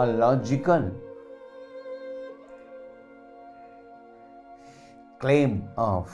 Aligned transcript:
a 0.00 0.06
logical 0.06 0.84
claim 5.18 5.68
of 5.76 6.12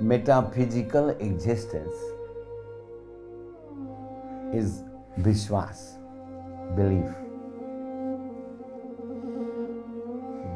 metaphysical 0.00 1.10
existence 1.28 1.94
is 4.52 4.82
Vishwas, 5.20 5.98
belief. 6.74 7.14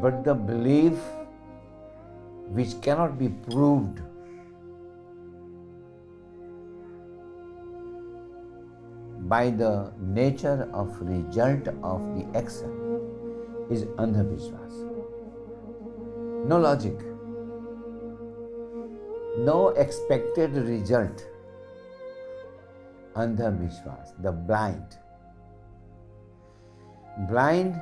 But 0.02 0.24
the 0.24 0.34
belief 0.34 0.94
which 2.48 2.80
cannot 2.82 3.18
be 3.18 3.28
proved 3.28 4.00
by 9.30 9.48
the 9.48 9.92
nature 9.98 10.68
of 10.74 10.94
result 11.00 11.68
of 11.90 12.00
the 12.16 12.24
action 12.36 12.72
is 13.70 13.84
andhavishwas. 14.04 14.78
No 16.52 16.58
logic, 16.58 16.98
no 19.50 19.68
expected 19.84 20.56
result. 20.70 21.24
Andhavishwas, 23.14 24.12
the 24.22 24.32
blind. 24.32 24.98
Blind 27.28 27.80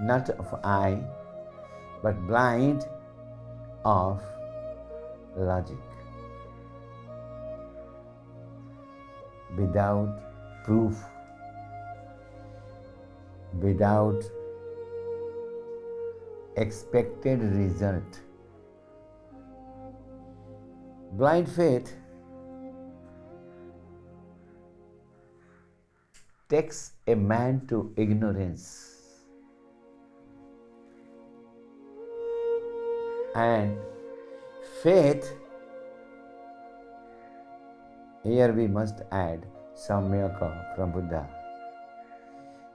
not 0.00 0.30
of 0.30 0.54
eye, 0.64 0.98
but 2.02 2.26
blind 2.26 2.84
of 3.84 4.22
logic. 5.36 5.91
Without 9.62 10.64
proof, 10.64 10.96
without 13.60 14.22
expected 16.56 17.42
result. 17.42 18.20
Blind 21.12 21.48
faith 21.48 21.94
takes 26.48 26.92
a 27.06 27.14
man 27.14 27.66
to 27.68 27.92
ignorance. 27.96 28.64
And 33.34 33.78
faith, 34.82 35.32
here 38.22 38.52
we 38.52 38.66
must 38.66 39.02
add 39.10 39.46
Samyaka 39.74 40.76
from 40.76 40.92
Buddha. 40.92 41.28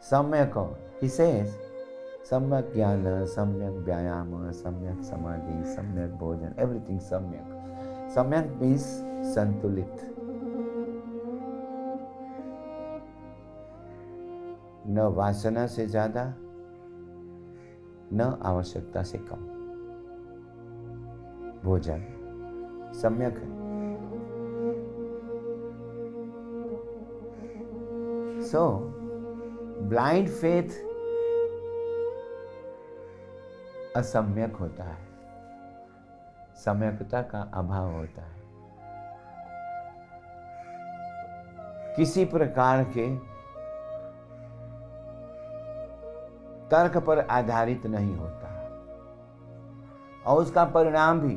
Samyaka, 0.01 0.75
he 0.99 1.07
says, 1.07 1.55
Samyak 2.23 2.75
Jnana, 2.75 3.23
Samyak 3.27 3.83
Vyayama, 3.85 4.51
Samyak 4.51 5.03
Samadhi, 5.03 5.63
Samyak 5.63 6.17
Bhojan, 6.19 6.53
everything 6.57 6.99
Samyak. 6.99 7.45
Samyak 8.11 8.59
means 8.59 9.03
Santulit. 9.23 10.17
न 14.89 14.99
वासना 15.15 15.65
से 15.67 15.85
ज़्यादा 15.87 16.23
न 18.13 18.39
आवश्यकता 18.45 19.01
से 19.03 19.17
कम 19.29 19.41
भोजन 21.63 22.03
सम्यक 23.01 23.37
है 23.37 23.66
सो 28.47 28.79
ब्लाइंड 29.81 30.29
फेथ 30.29 30.69
असम्यक 33.97 34.55
होता 34.55 34.83
है। 34.83 35.07
सम्यकता 36.55 37.21
का 37.21 37.51
अभाव 37.53 37.91
होता 37.91 38.21
है। 38.21 38.41
किसी 41.95 42.25
प्रकार 42.25 42.83
के 42.83 43.17
तर्क 46.67 46.97
पर 46.97 47.19
आधारित 47.19 47.85
नहीं 47.85 48.15
होता। 48.15 48.47
और 50.27 50.41
उसका 50.41 50.65
परिणाम 50.65 51.19
भी 51.19 51.35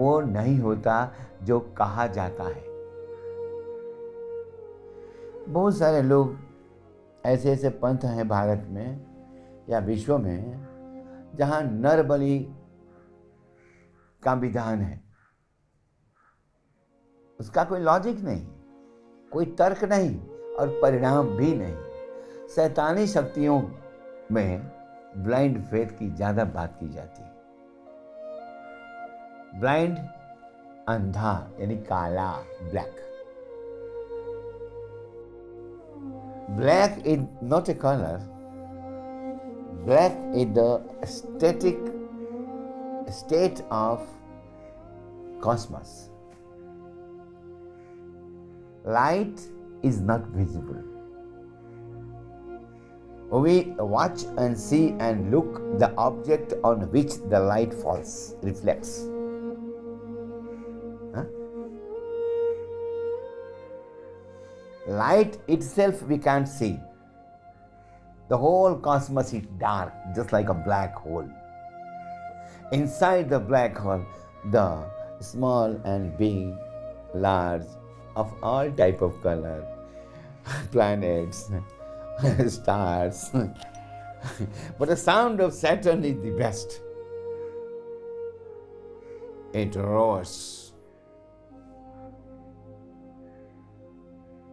वो 0.00 0.20
नहीं 0.20 0.58
होता 0.60 1.12
जो 1.42 1.60
कहा 1.60 2.06
जाता 2.06 2.44
है। 2.44 2.75
बहुत 5.48 5.76
सारे 5.78 6.02
लोग 6.02 6.36
ऐसे 7.24 7.50
ऐसे 7.52 7.68
पंथ 7.70 8.04
हैं 8.04 8.26
भारत 8.28 8.66
में 8.68 9.66
या 9.70 9.78
विश्व 9.78 10.16
में, 10.18 10.66
जहाँ 11.36 11.62
नर 11.62 12.02
बलि 12.02 12.38
का 14.22 14.32
विधान 14.34 14.80
है। 14.82 15.00
उसका 17.40 17.64
कोई 17.64 17.80
लॉजिक 17.80 18.20
नहीं, 18.20 18.46
कोई 19.32 19.46
तर्क 19.58 19.84
नहीं 19.84 20.18
और 20.56 20.78
परिणाम 20.82 21.28
भी 21.28 21.54
नहीं। 21.54 22.48
सैतानी 22.48 23.06
शक्तियों 23.06 23.60
में 24.32 24.70
ब्लाइंड 25.16 25.62
फेथ 25.64 25.98
की 25.98 26.10
ज़्यादा 26.10 26.44
बात 26.44 26.76
की 26.80 26.88
जाती 26.88 27.22
है। 27.22 27.34
ब्लाइंड 29.60 29.96
अंधा, 30.88 31.50
यानी 31.60 31.76
काला 31.76 32.30
black 32.62 33.05
Black 36.50 37.04
is 37.04 37.20
not 37.42 37.68
a 37.68 37.74
color, 37.74 38.20
black 39.84 40.16
is 40.32 40.46
the 40.54 40.80
static 41.04 41.76
state 43.10 43.62
of 43.70 44.08
cosmos. 45.40 46.10
Light 48.84 49.40
is 49.82 50.00
not 50.00 50.24
visible. 50.28 50.82
We 53.30 53.74
watch 53.78 54.22
and 54.38 54.56
see 54.56 54.94
and 55.00 55.32
look 55.32 55.80
the 55.80 55.92
object 55.96 56.54
on 56.62 56.92
which 56.92 57.14
the 57.28 57.40
light 57.40 57.74
falls, 57.74 58.36
reflects. 58.42 59.04
Light 64.86 65.38
itself 65.48 66.02
we 66.02 66.16
can't 66.16 66.48
see. 66.48 66.78
The 68.28 68.38
whole 68.38 68.76
cosmos 68.76 69.32
is 69.32 69.44
dark, 69.58 69.92
just 70.14 70.32
like 70.32 70.48
a 70.48 70.54
black 70.54 70.94
hole. 70.94 71.28
Inside 72.72 73.28
the 73.30 73.40
black 73.40 73.76
hole, 73.76 74.04
the 74.50 74.84
small 75.20 75.80
and 75.84 76.16
big, 76.16 76.54
large, 77.14 77.66
of 78.14 78.32
all 78.42 78.70
type 78.70 79.02
of 79.02 79.20
color, 79.22 79.66
planets, 80.72 81.50
stars. 82.48 83.30
but 84.78 84.88
the 84.88 84.96
sound 84.96 85.40
of 85.40 85.52
Saturn 85.52 86.04
is 86.04 86.20
the 86.22 86.30
best. 86.30 86.80
It 89.52 89.74
roars. 89.74 90.65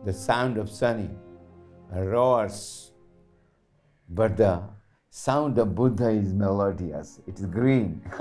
The 0.06 0.14
sound 0.14 0.58
of 0.58 0.69
Sunny 0.69 1.09
roars. 1.91 2.91
But 4.09 4.38
the 4.38 4.62
sound 5.09 5.58
of 5.58 5.75
Buddha 5.75 6.09
is 6.09 6.34
melodious. 6.34 7.22
It 7.28 7.40
is 7.40 7.46
green. 7.46 8.02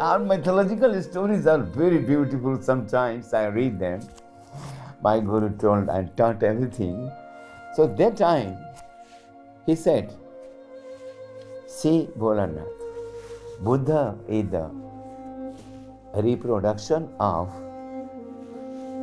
Our 0.00 0.18
mythological 0.18 1.00
stories 1.02 1.46
are 1.46 1.58
very 1.58 1.98
beautiful 1.98 2.60
sometimes. 2.62 3.32
I 3.34 3.46
read 3.46 3.78
them 3.78 4.00
my 5.02 5.20
guru 5.20 5.50
told 5.56 5.88
and 5.88 6.16
taught 6.16 6.42
everything. 6.42 7.10
So 7.74 7.86
that 7.86 8.16
time 8.16 8.56
he 9.66 9.74
said, 9.74 10.14
See 11.66 12.08
Bholanath, 12.18 12.66
Buddha 13.60 14.16
is 14.26 14.48
the 14.50 14.70
reproduction 16.14 17.08
of 17.20 17.52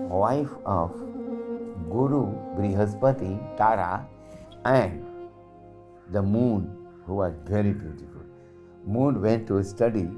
wife 0.10 0.50
of 0.66 0.92
Guru 1.90 2.34
Brihaspati 2.58 3.58
Tara 3.58 4.08
and 4.66 5.06
the 6.12 6.22
moon 6.22 6.70
who 7.06 7.16
was 7.16 7.34
very 7.46 7.74
beautiful. 7.74 8.22
Moon 8.86 9.22
went 9.22 9.48
to 9.48 9.64
study 9.64 10.10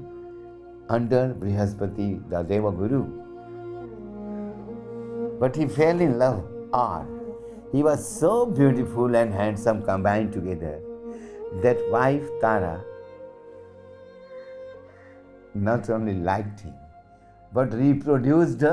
under 0.88 1.34
Brihaspati, 1.38 2.28
the 2.30 2.42
Deva 2.42 2.70
Guru 2.70 3.28
but 5.38 5.54
he 5.54 5.66
fell 5.66 6.00
in 6.00 6.18
love 6.18 6.44
or 6.72 7.06
he 7.72 7.82
was 7.82 8.06
so 8.20 8.46
beautiful 8.46 9.14
and 9.14 9.32
handsome 9.32 9.82
combined 9.82 10.32
together 10.32 10.80
that 11.62 11.78
wife 11.90 12.28
Tara 12.40 12.82
not 15.54 15.88
only 15.90 16.14
liked 16.14 16.60
him 16.60 16.74
but 17.52 17.72
reproduced 17.72 18.64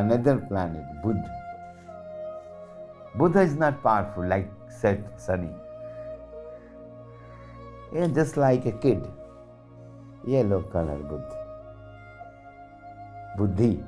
another 0.00 0.38
planet, 0.48 0.84
Buddha. 1.02 1.38
Buddha 3.14 3.42
is 3.42 3.56
not 3.56 3.82
powerful 3.82 4.26
like 4.26 4.50
said 4.80 5.04
Sunny. 5.16 5.50
Is 7.92 8.10
just 8.12 8.38
like 8.38 8.64
a 8.64 8.72
kid. 8.72 9.06
Yellow 10.26 10.62
color 10.62 10.96
Buddha. 10.96 11.38
Buddhi. 13.36 13.84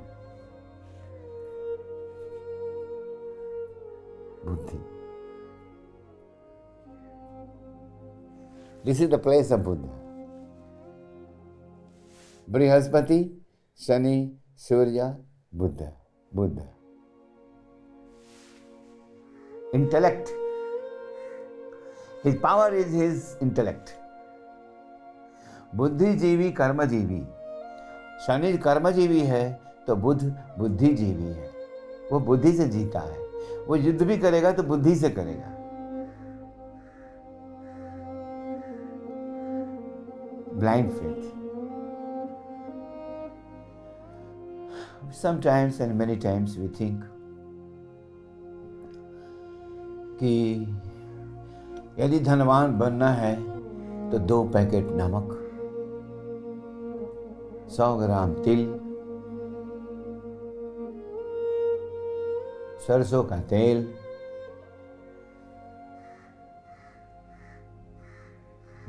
Buddhi. 4.45 4.81
This 8.85 9.01
is 9.01 9.09
the 9.09 9.19
place 9.19 9.51
of 9.51 9.65
Buddha. 9.65 9.89
Brihaspati, 12.51 13.31
Shani, 13.75 14.35
Surya, 14.55 15.17
Buddha. 15.55 15.93
Buddha. 16.33 16.67
Intellect. 19.73 20.31
His 22.25 22.37
power 22.37 22.75
is 22.75 22.93
his 22.93 23.37
intellect. 23.41 23.95
बुद्धिजीवी 25.77 26.51
कर्मजीवी 26.59 27.21
शनि 28.27 28.57
कर्मजीवी 28.65 29.21
है 29.27 29.43
तो 29.87 29.97
बुद्ध 30.05 30.23
बुद्धिजीवी 30.59 31.31
है 31.39 31.49
वो 32.11 32.21
बुद्धि 32.29 32.53
से 32.57 32.67
जीता 32.75 33.01
है 33.01 33.19
वो 33.67 33.77
युद्ध 33.77 34.03
भी 34.03 34.17
करेगा 34.19 34.53
तो 34.53 34.63
बुद्धि 34.63 34.95
से 34.97 35.11
करेगा 35.11 35.51
blind 40.61 40.91
faith. 40.93 41.24
Sometimes 45.15 45.79
and 45.79 45.97
many 45.97 46.17
times 46.17 46.57
we 46.59 46.67
think 46.69 47.03
कि 50.21 50.33
यदि 51.99 52.19
धनवान 52.21 52.77
बनना 52.79 53.09
है 53.11 53.35
तो 54.11 54.19
दो 54.19 54.43
पैकेट 54.55 54.89
नमक, 54.91 55.29
सौ 57.77 57.87
ग्राम 57.99 58.35
तिल, 58.45 58.65
सरसों 62.87 63.23
का 63.25 63.41
तेल, 63.53 63.87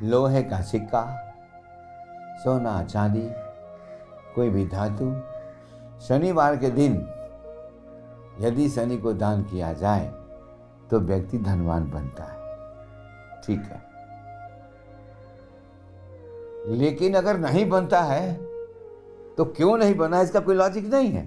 लोहे 0.02 0.42
का 0.42 0.60
सिक्का, 0.72 1.04
सोना 2.44 2.82
चांदी, 2.84 3.26
कोई 4.34 4.50
भी 4.50 4.66
धातु 4.66 5.14
शनिवार 6.00 6.56
के 6.56 6.70
दिन 6.70 6.94
यदि 8.40 8.68
शनि 8.68 8.98
को 8.98 9.12
दान 9.12 9.42
किया 9.42 9.72
जाए 9.72 10.06
तो 10.90 11.00
व्यक्ति 11.00 11.38
धनवान 11.38 11.90
बनता 11.90 12.24
है। 12.24 12.36
ठीक 13.42 13.60
है। 13.60 13.84
लेकिन 16.76 17.14
अगर 17.14 17.38
नहीं 17.38 17.68
बनता 17.68 18.02
है 18.02 18.34
तो 19.36 19.44
क्यों 19.44 19.76
नहीं 19.78 19.94
बना? 19.94 20.20
इसका 20.20 20.40
कोई 20.40 20.54
लॉजिक 20.54 20.86
नहीं 20.86 21.10
है। 21.10 21.26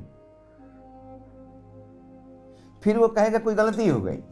फिर 2.83 2.97
वो 2.97 3.07
कहेगा, 3.07 3.39
कोई 3.39 3.55
गलती 3.55 3.87
हो 3.87 4.01
गई। 4.01 4.23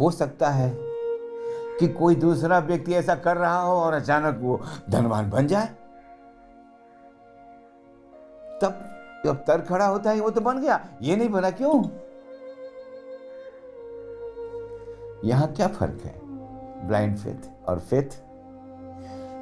हो 0.00 0.10
सकता 0.10 0.50
है 0.50 0.89
कि 1.80 1.88
कोई 1.88 2.14
दूसरा 2.14 2.58
व्यक्ति 2.58 2.94
ऐसा 2.94 3.14
कर 3.14 3.36
रहा 3.36 3.60
हो 3.60 3.72
और 3.72 3.94
अचानक 3.94 4.38
वो 4.40 4.60
धनवान 4.90 5.30
बन 5.30 5.46
जाए? 5.46 5.66
तब 8.62 8.86
जब 9.24 9.36
तर 9.36 9.60
खड़ा 9.60 9.86
होता 9.86 10.10
है, 10.10 10.20
वो 10.20 10.30
तो 10.30 10.40
बन 10.40 10.60
गया। 10.60 10.88
ये 11.02 11.16
नहीं 11.16 11.28
बना 11.28 11.50
क्यों? 11.50 11.84
यहाँ 15.24 15.52
क्या 15.52 15.68
फ़र्क 15.68 16.00
है? 16.04 16.14
ब्लाइंड 16.88 17.16
फेथ 17.16 17.68
और 17.68 17.78
फेथ 17.78 18.22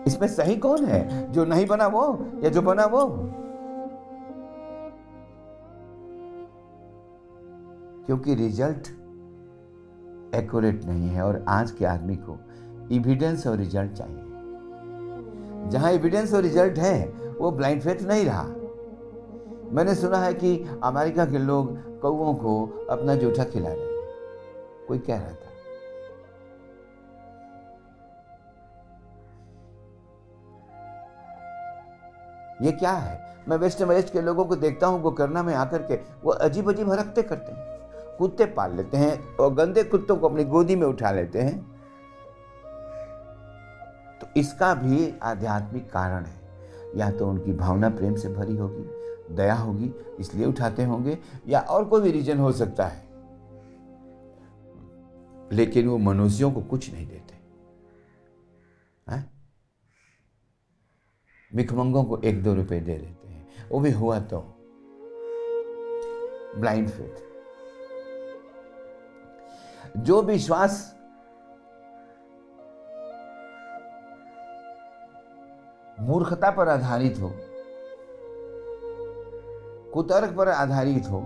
इसमें 0.07 0.29
सही 0.29 0.57
कौन 0.57 0.85
है? 0.85 1.33
जो 1.33 1.45
नहीं 1.45 1.67
बना 1.67 1.87
वो, 1.87 2.27
या 2.45 2.51
जो 2.51 2.63
बना 2.63 2.87
वो? 2.87 3.07
क्योंकि 8.07 8.35
रिज़ल्ट 8.35 8.98
एक्यूरेट 10.35 10.85
नहीं 10.85 11.09
है 11.09 11.23
और 11.23 11.45
आज 11.49 11.71
के 11.71 11.85
आदमी 11.85 12.17
को 12.17 12.39
इविडेंस 12.93 13.47
और 13.47 13.57
रिज़ल्ट 13.57 13.93
चाहिए। 13.93 14.25
जहाँ 15.71 15.91
एविडेंस 15.93 16.35
और 16.35 16.43
रिज़ल्ट 16.43 16.79
है, 16.79 17.09
वो 17.41 17.51
ब्लाइंड 17.51 17.83
फेथ 17.83 18.03
नहीं 18.03 18.25
रहा। 18.25 18.43
मैंने 19.73 19.95
सुना 19.95 20.19
है 20.19 20.35
कि 20.35 20.79
अमेरिका 20.85 21.27
के 21.27 21.39
लोग 21.39 22.01
कौओं 22.01 22.35
को 22.35 22.87
अपना 22.91 23.15
जूठा 23.15 23.45
खिला 23.45 23.69
रहे 23.69 23.87
कोई 24.87 24.99
कह 24.99 25.17
रहा 25.17 25.29
था? 25.29 25.47
ये 32.63 32.73
क्या 32.73 32.93
है? 32.93 33.37
मैं 33.49 33.57
वेस्ट 33.57 33.83
वेस्ट 33.83 34.13
के 34.13 34.21
लोगों 34.21 34.45
को 34.45 34.57
देखता 34.57 34.87
हूँ, 34.87 35.03
वो 35.03 35.11
करना 35.11 35.43
में 35.43 35.55
आकर 35.55 35.83
के 35.83 35.95
वो 36.25 36.31
अजीब 36.33 36.69
अजीब 36.69 36.91
हरकते 36.91 37.23
करते 37.23 37.53
हैं। 37.53 37.78
कुत्ते 38.19 38.47
पाल 38.47 38.77
लेते 38.77 38.97
हैं 38.97 39.37
और 39.37 39.55
गंदे 39.55 39.85
कुत्तों 39.85 40.17
को 40.17 40.29
अपनी 40.29 40.45
गोदी 40.45 40.77
में 40.77 40.87
उठा 40.87 41.11
लेते 41.11 41.39
हैं। 41.39 41.73
तो 44.19 44.27
इसका 44.37 44.75
भी 44.75 45.19
आध्यात्मिक 45.23 45.91
कारण 45.91 46.25
है। 46.25 46.49
या 46.97 47.11
तो 47.11 47.29
उनकी 47.29 47.53
भावना 47.53 47.91
प्रेम 47.91 48.17
से 48.17 48.29
भरी 48.29 48.57
होगी, 48.57 48.85
दया 49.35 49.55
होगी, 49.55 49.95
इसलिए 50.21 50.47
उठाते 50.47 50.85
होंगे, 50.85 51.19
या 51.49 51.61
और 51.61 51.85
कोई 51.85 52.01
भी 52.01 52.11
रीजन 52.11 52.39
हो 52.39 52.53
सकता 52.53 52.87
है। 52.87 53.09
लेकिन 55.53 55.89
वो 55.89 55.99
मनुष्यों 55.99 56.53
को 56.53 56.61
कुछ 56.61 56.93
नहीं 56.93 57.07
देते। 57.07 57.29
भिखमंगों 61.55 62.05
को 62.05 62.19
एक 62.19 62.43
दो 62.43 62.55
रुपए 62.55 62.81
दे 62.81 62.95
देते 62.95 63.29
हैं। 63.29 63.49
वो 63.69 63.81
भी 63.81 63.91
हुआ 63.91 64.21
तो। 64.21 64.41
ब्लाइंड 66.61 66.89
फेथ 66.89 67.28
जो 69.97 70.23
विश्वास 70.23 70.95
मूर्खता 76.01 76.51
पर 76.51 76.69
आधारित 76.69 77.19
हो, 77.21 77.33
कुतर्क 79.95 80.37
पर 80.37 80.49
आधारित 80.49 81.07
हो, 81.07 81.23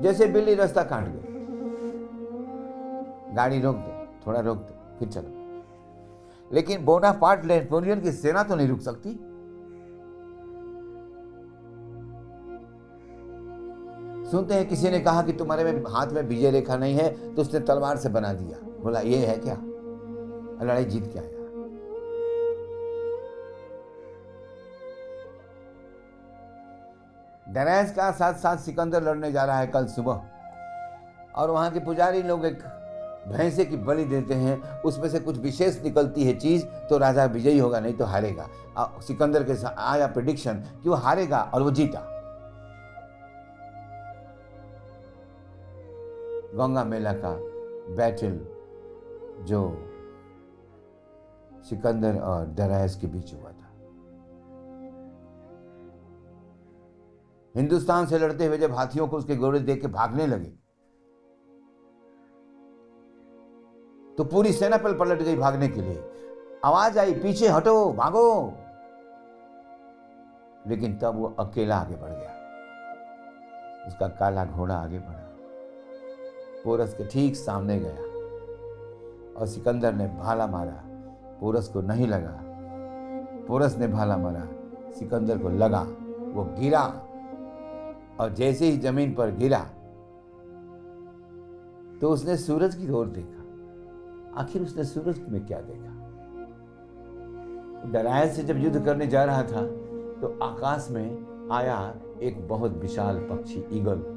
जैसे 0.00 0.26
बिल्ली 0.26 0.54
रास्ता 0.54 0.82
काट 0.82 1.04
गई 1.06 1.34
गाड़ी 3.34 3.60
रोक 3.60 3.76
दो, 3.76 4.06
थोड़ा 4.26 4.40
रोक 4.40 4.58
दो, 4.58 4.98
फिर 4.98 5.08
चलो। 5.08 6.52
लेकिन 6.52 6.84
बोना 6.84 7.12
पार्ट 7.12 7.44
नेपोलियन 7.44 8.00
की 8.00 8.12
सेना 8.12 8.42
तो 8.42 8.54
नहीं 8.54 8.68
रुक 8.68 8.80
सकती। 8.80 9.25
सुनते 14.26 14.54
हैं, 14.54 14.68
किसी 14.68 14.90
ने 14.90 14.98
कहा 15.00 15.22
कि 15.22 15.32
तुम्हारे 15.32 15.64
में 15.64 15.82
हाथ 15.88 16.06
में 16.06 16.22
विजय 16.22 16.50
रेखा 16.50 16.76
नहीं 16.76 16.94
है 16.94 17.34
तो 17.34 17.42
उसने 17.42 17.60
तलवार 17.60 17.96
से 17.96 18.08
बना 18.08 18.32
दिया। 18.32 18.58
बोला, 18.82 19.00
ये 19.00 19.16
है 19.18 19.36
क्या? 19.38 19.56
लड़ाई 20.62 20.84
जीत 20.84 21.12
के 21.12 21.18
आया। 21.18 21.34
डरैस 27.46 27.92
का 27.92 28.10
साथ 28.12 28.34
साथ 28.34 28.56
सिकंदर 28.56 29.02
लड़ने 29.02 29.30
जा 29.32 29.44
रहा 29.44 29.58
है 29.58 29.66
कल 29.66 29.86
सुबह। 29.86 30.20
और 31.34 31.50
वहाँ 31.50 31.70
के 31.70 31.80
पुजारी 31.80 32.22
लोग 32.22 32.44
एक 32.46 32.58
भैंसे 33.28 33.64
की 33.64 33.76
बलि 33.76 34.04
देते 34.04 34.34
हैं, 34.34 34.80
उसमें 34.82 35.08
से 35.08 35.20
कुछ 35.20 35.38
विशेष 35.38 35.82
निकलती 35.82 36.24
है 36.24 36.34
चीज़ 36.34 36.64
तो 36.88 36.98
राजा 36.98 37.24
विजयी 37.26 37.58
होगा, 37.58 37.80
नहीं 37.80 37.94
तो 37.94 38.04
हारेगा। 38.04 38.48
सिकंदर 39.00 39.44
के 39.44 39.54
साथ 39.54 39.78
आया 39.80 40.06
प्रिडिक्शन 40.08 40.62
कि 40.82 40.88
वो 40.88 40.94
हारेगा 40.96 41.40
और 41.54 41.62
वो 41.62 41.70
जीता। 41.70 42.00
गंगा 46.56 46.84
मेला 46.84 47.12
का 47.12 47.30
बैटल 47.96 48.38
जो 49.44 49.60
सिकंदर 51.62 52.20
और 52.20 52.46
दरायस 52.46 52.96
के 52.96 53.06
बीच 53.06 53.34
हुआ 53.34 53.50
था। 53.50 53.70
हिंदुस्तान 57.54 58.06
से 58.06 58.18
लड़ते 58.18 58.46
हुए 58.46 58.58
जब 58.58 58.72
हाथियों 58.72 59.08
को 59.08 59.16
उसके 59.16 59.36
घोड़े 59.36 59.60
देख 59.60 59.80
के 59.80 59.88
भागने 59.88 60.26
लगे 60.26 60.50
तो 64.18 64.24
पूरी 64.24 64.52
सेना 64.52 64.76
पल 64.76 64.94
पलट 64.94 65.22
गई 65.22 65.36
भागने 65.36 65.68
के 65.68 65.80
लिए। 65.80 66.04
आवाज़ 66.64 66.98
आई, 66.98 67.14
पीछे 67.14 67.48
हटो, 67.48 67.92
भागो! 67.92 68.52
लेकिन 70.66 70.98
तब 70.98 71.16
वो 71.16 71.26
अकेला 71.38 71.76
आगे 71.76 71.96
बढ़ 71.96 72.10
गया। 72.10 72.32
उसका 73.86 74.08
काला 74.08 74.44
घोड़ा 74.44 74.76
आगे 74.76 74.98
बढ़ा। 74.98 75.25
पोरस 76.66 76.94
के 76.94 77.04
ठीक 77.06 77.36
सामने 77.36 77.78
गया 77.80 79.40
और 79.40 79.46
सिकंदर 79.46 79.94
ने 79.94 80.06
भाला 80.18 80.46
मारा। 80.46 80.72
पोरस 81.40 81.68
को 81.68 81.80
नहीं 81.80 82.06
लगा। 82.06 82.38
पोरस 83.48 83.76
ने 83.78 83.88
भाला 83.88 84.16
मारा। 84.16 84.46
सिकंदर 84.92 85.38
को 85.38 85.48
लगा। 85.48 85.82
वो 86.34 86.44
गिरा 86.58 86.82
और 88.20 88.32
जैसे 88.32 88.66
ही 88.66 88.78
ज़मीन 88.78 89.14
पर 89.14 89.30
गिरा 89.30 89.58
तो 92.00 92.10
उसने 92.10 92.36
सूरज 92.36 92.74
की 92.74 92.90
ओर 92.90 93.06
देखा। 93.08 94.40
आखिर 94.40 94.62
उसने 94.62 94.84
सूरज 94.84 95.20
में 95.28 95.46
क्या 95.46 95.60
देखा? 95.60 95.92
डरायन 97.92 98.32
से 98.32 98.42
जब 98.42 98.56
युद्ध 98.56 98.84
करने 98.84 99.06
जा 99.06 99.24
रहा 99.24 99.42
था 99.42 99.64
तो 100.20 100.38
आकाश 100.42 100.88
में 100.90 101.48
आया 101.52 101.78
एक 102.22 102.46
बहुत 102.48 102.76
विशाल 102.76 103.18
पक्षी, 103.30 103.64
ईगल। 103.72 104.15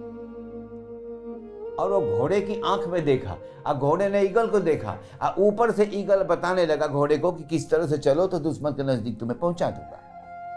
और 1.79 1.91
वो 1.91 2.17
घोड़े 2.17 2.39
की 2.41 2.59
आँख 2.65 2.87
में 2.87 3.03
देखा 3.05 3.35
और 3.67 3.75
घोड़े 3.75 4.09
ने 4.09 4.21
ईगल 4.21 4.47
को 4.47 4.59
देखा 4.61 4.97
और 5.23 5.35
ऊपर 5.39 5.71
से 5.71 5.83
ईगल 5.93 6.23
बताने 6.25 6.65
लगा 6.65 6.87
घोड़े 6.87 7.17
को 7.17 7.31
कि 7.31 7.43
किस 7.45 7.69
तरह 7.69 7.87
से 7.87 7.97
चलो 7.99 8.27
तो 8.27 8.39
दुश्मन 8.39 8.71
के 8.71 8.83
नज़दीक 8.83 9.19
तुम्हें 9.19 9.39
पहुँचा 9.39 9.69
दूँगा। 9.69 9.99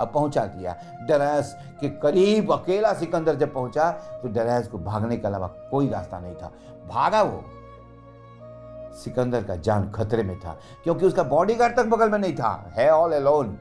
अब 0.01 0.11
पहुँचा 0.15 0.45
दिया। 0.47 0.77
डरैस 1.09 1.55
के 1.81 1.89
करीब 2.01 2.53
अकेला 2.53 2.93
सिकंदर 2.95 3.35
जब 3.37 3.53
पहुँचा 3.55 3.91
तो 4.23 4.29
डरैस 4.29 4.69
को 4.69 4.79
भागने 4.81 5.17
के 5.17 5.27
अलावा 5.27 5.47
कोई 5.71 5.89
रास्ता 5.89 6.19
नहीं 6.21 6.35
था। 6.35 6.53
भागा 6.89 7.23
वो 7.23 7.43
सिकंदर 8.95 9.45
का 9.45 9.57
जान 9.57 9.91
खतरे 9.91 10.23
में 10.23 10.39
था, 10.41 10.59
क्योंकि 10.85 11.07
उसका 11.07 11.23
बॉडीगार्ड 11.25 11.77
तक 11.77 11.87
बगल 11.87 12.11
में 12.11 12.19
नहीं 12.19 12.35
था। 12.35 12.73
है 12.75 12.91
ऑल 12.91 13.13
अलोन 13.13 13.59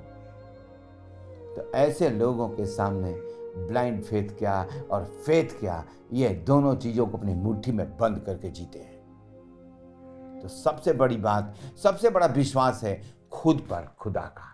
तो 1.56 1.72
ऐसे 1.76 2.10
लोगों 2.10 2.48
के 2.50 2.66
सामने 2.68 3.12
ब्लाइंड 3.58 4.04
फेथ 4.04 4.38
क्या 4.38 4.62
और 4.92 5.06
फेथ 5.26 5.60
क्या, 5.60 5.84
ये 6.14 6.30
दोनों 6.30 6.76
चीज़ों 6.76 7.06
को 7.08 7.18
अपनी 7.18 7.34
मुट्ठी 7.34 7.72
में 7.72 7.98
बंद 7.98 8.20
करके 8.26 8.50
जीते 8.50 8.80
हैं। 8.80 9.00
तो 10.42 10.48
सबसे 10.48 10.94
बड़ी 10.94 11.18
बात, 11.18 11.56
सबसे 11.84 12.10
बड़ा 12.10 12.26
विश्वास 12.28 12.84
है 12.84 13.02
खुद 13.32 13.60
पर 13.70 13.88
खुदा 14.00 14.22
का। 14.22 14.48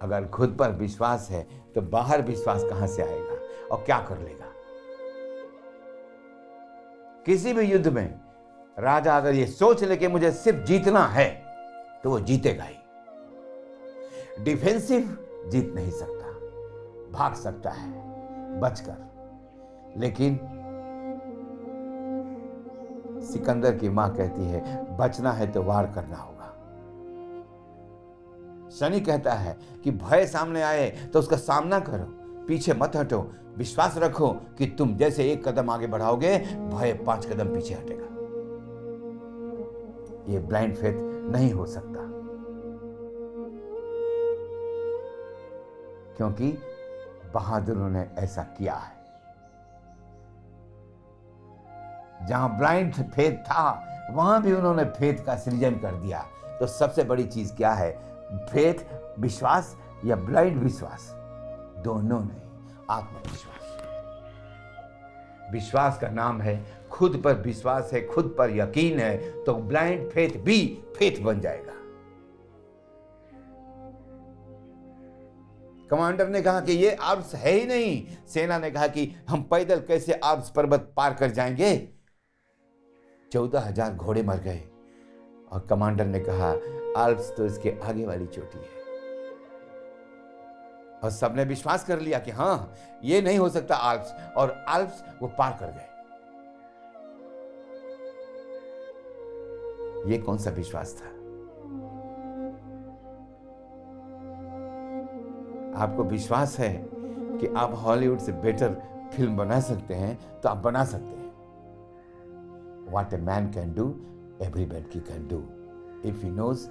अगर 0.00 0.26
खुद 0.28 0.56
पर 0.58 0.70
विश्वास 0.70 1.28
है 1.30 1.42
तो 1.74 1.80
बाहर 1.80 2.22
विश्वास 2.22 2.64
कहाँ 2.64 2.86
से 2.86 3.02
आएगा 3.02 3.36
और 3.66 3.82
क्या 3.84 3.98
कर 3.98 4.18
लेगा? 4.18 4.46
किसी 7.26 7.52
भी 7.52 7.62
युद्ध 7.62 7.88
में 7.88 8.20
राजा 8.78 9.16
अगर 9.16 9.34
ये 9.34 9.46
सोच 9.46 9.82
ले 9.84 9.96
कि 9.96 10.08
मुझे 10.08 10.30
सिर्फ़ 10.32 10.64
जीतना 10.66 11.06
है 11.06 11.28
तो 12.04 12.10
वो 12.10 12.20
जीतेगा 12.20 12.64
ही। 12.64 12.76
डिफेंसिव 14.44 15.21
जीत 15.48 15.72
नहीं 15.74 15.90
सकता। 15.90 16.22
भाग 17.18 17.34
सकता 17.34 17.70
है, 17.70 17.90
बचकर। 18.60 19.94
लेकिन 19.96 20.36
सिकंदर 23.22 23.76
की 23.76 23.88
माँ 23.88 24.14
कहती 24.14 24.44
है, 24.44 24.60
बचना 24.96 25.32
है 25.32 25.52
तो 25.52 25.62
वार 25.62 25.86
करना 25.86 26.16
होगा। 26.16 26.48
शनि 28.70 29.00
कहता 29.00 29.32
है 29.32 29.58
कि 29.84 29.90
भय 29.90 30.26
सामने 30.26 30.62
आए 30.62 30.90
तो 31.12 31.18
उसका 31.18 31.36
सामना 31.36 31.78
करो, 31.80 32.04
पीछे 32.46 32.74
मत 32.74 32.92
हटो, 32.96 33.32
विश्वास 33.56 33.98
रखो 33.98 34.28
कि 34.28 34.66
तुम 34.66 34.96
जैसे 34.96 35.32
एक 35.32 35.48
कदम 35.48 35.70
आगे 35.70 35.86
बढ़ाओगे, 35.86 36.38
भय 36.68 36.92
पाँच 37.06 37.26
कदम 37.26 37.54
पीछे 37.54 37.74
हटेगा। 37.74 38.06
ये 40.32 40.38
ब्लाइंड 40.38 40.74
फेथ 40.74 40.94
नहीं 41.32 41.52
हो 41.52 41.66
सकता। 41.66 42.21
क्योंकि 46.16 46.58
बहादुरों 47.34 47.88
ने 47.88 48.06
ऐसा 48.18 48.42
किया 48.42 48.74
है। 48.74 49.02
जहाँ 52.26 52.58
ब्लाइंड 52.58 52.94
फेथ 52.94 53.36
था, 53.36 53.88
वहाँ 54.10 54.42
भी 54.42 54.52
उन्होंने 54.52 54.84
फेथ 54.84 55.24
का 55.24 55.36
सृजन 55.36 55.78
कर 55.78 55.94
दिया। 55.94 56.26
तो 56.60 56.66
सबसे 56.66 57.04
बड़ी 57.04 57.24
चीज़ 57.24 57.54
क्या 57.54 57.72
है? 57.72 57.92
फेथ 58.46 58.74
विश्वास 59.18 59.76
या 60.04 60.16
ब्लाइंड 60.16 60.62
विश्वास? 60.62 61.10
दोनों 61.84 62.20
नहीं, 62.20 62.40
आत्मविश्वास। 62.90 63.48
विश्वास 65.52 65.98
का 65.98 66.08
नाम 66.08 66.40
है, 66.40 66.64
खुद 66.90 67.20
पर 67.24 67.34
विश्वास 67.34 67.90
है, 67.92 68.06
खुद 68.06 68.34
पर 68.38 68.50
यकीन 68.50 68.98
है 69.00 69.44
तो 69.44 69.54
ब्लाइंड 69.54 70.10
फेथ 70.10 70.42
भी 70.42 70.82
फेथ 70.96 71.22
बन 71.22 71.40
जाएगा। 71.40 71.72
कमांडर 75.92 76.28
ने 76.28 76.40
कहा 76.42 76.60
कि 76.60 76.72
ये 76.72 76.94
आर्ब्स 77.02 77.34
है 77.34 77.50
ही 77.50 77.64
नहीं। 77.66 78.16
सेना 78.26 78.58
ने 78.58 78.70
कहा 78.70 78.86
कि 78.86 79.04
हम 79.28 79.42
पैदल 79.42 79.80
कैसे 79.80 80.12
आर्ब्स 80.24 80.50
पर्वत 80.50 80.92
पार 80.96 81.14
कर 81.14 81.30
जाएँगे? 81.30 81.76
चौदह 83.32 83.60
हज़ार 83.60 83.94
घोड़े 83.94 84.22
मर 84.22 84.36
गए 84.36 84.62
और 85.52 85.66
कमांडर 85.70 86.06
ने 86.06 86.20
कहा 86.20 86.50
आल्प्स 87.02 87.32
तो 87.36 87.46
इसके 87.46 87.74
आगे 87.82 88.06
वाली 88.06 88.26
चोटी 88.26 88.58
है। 88.58 88.80
और 91.00 91.10
सबने 91.10 91.44
विश्वास 91.44 91.84
कर 91.84 92.00
लिया 92.00 92.18
कि 92.18 92.30
हाँ 92.30 92.74
ये 93.04 93.20
नहीं 93.22 93.38
हो 93.38 93.48
सकता 93.48 93.76
आल्प्स 93.76 94.12
और 94.36 94.50
आल्प्स 94.68 95.02
वो 95.22 95.28
पार 95.38 95.56
कर 95.60 95.70
गए। 95.70 95.90
ये 100.12 100.18
कौन 100.18 100.38
सा 100.38 100.50
विश्वास 100.50 100.94
था? 101.00 101.21
आपको 105.82 106.04
विश्वास 106.04 106.58
है 106.58 106.72
कि 107.40 107.46
आप 107.56 107.74
हॉलीवुड 107.84 108.18
से 108.18 108.32
बेटर 108.42 108.74
फ़िल्म 109.14 109.36
बना 109.36 109.60
सकते 109.60 109.94
हैं 109.94 110.18
तो 110.40 110.48
आप 110.48 110.56
बना 110.56 110.84
सकते 110.84 111.16
हैं। 111.16 111.30
What 112.92 113.14
a 113.14 113.16
man 113.16 113.50
can 113.52 113.72
do 113.74 113.88
every 114.42 114.64
की 114.92 115.00
can 115.00 115.26
do 115.28 115.42
if 116.08 116.24
you 116.26 116.32
knows 116.32 116.68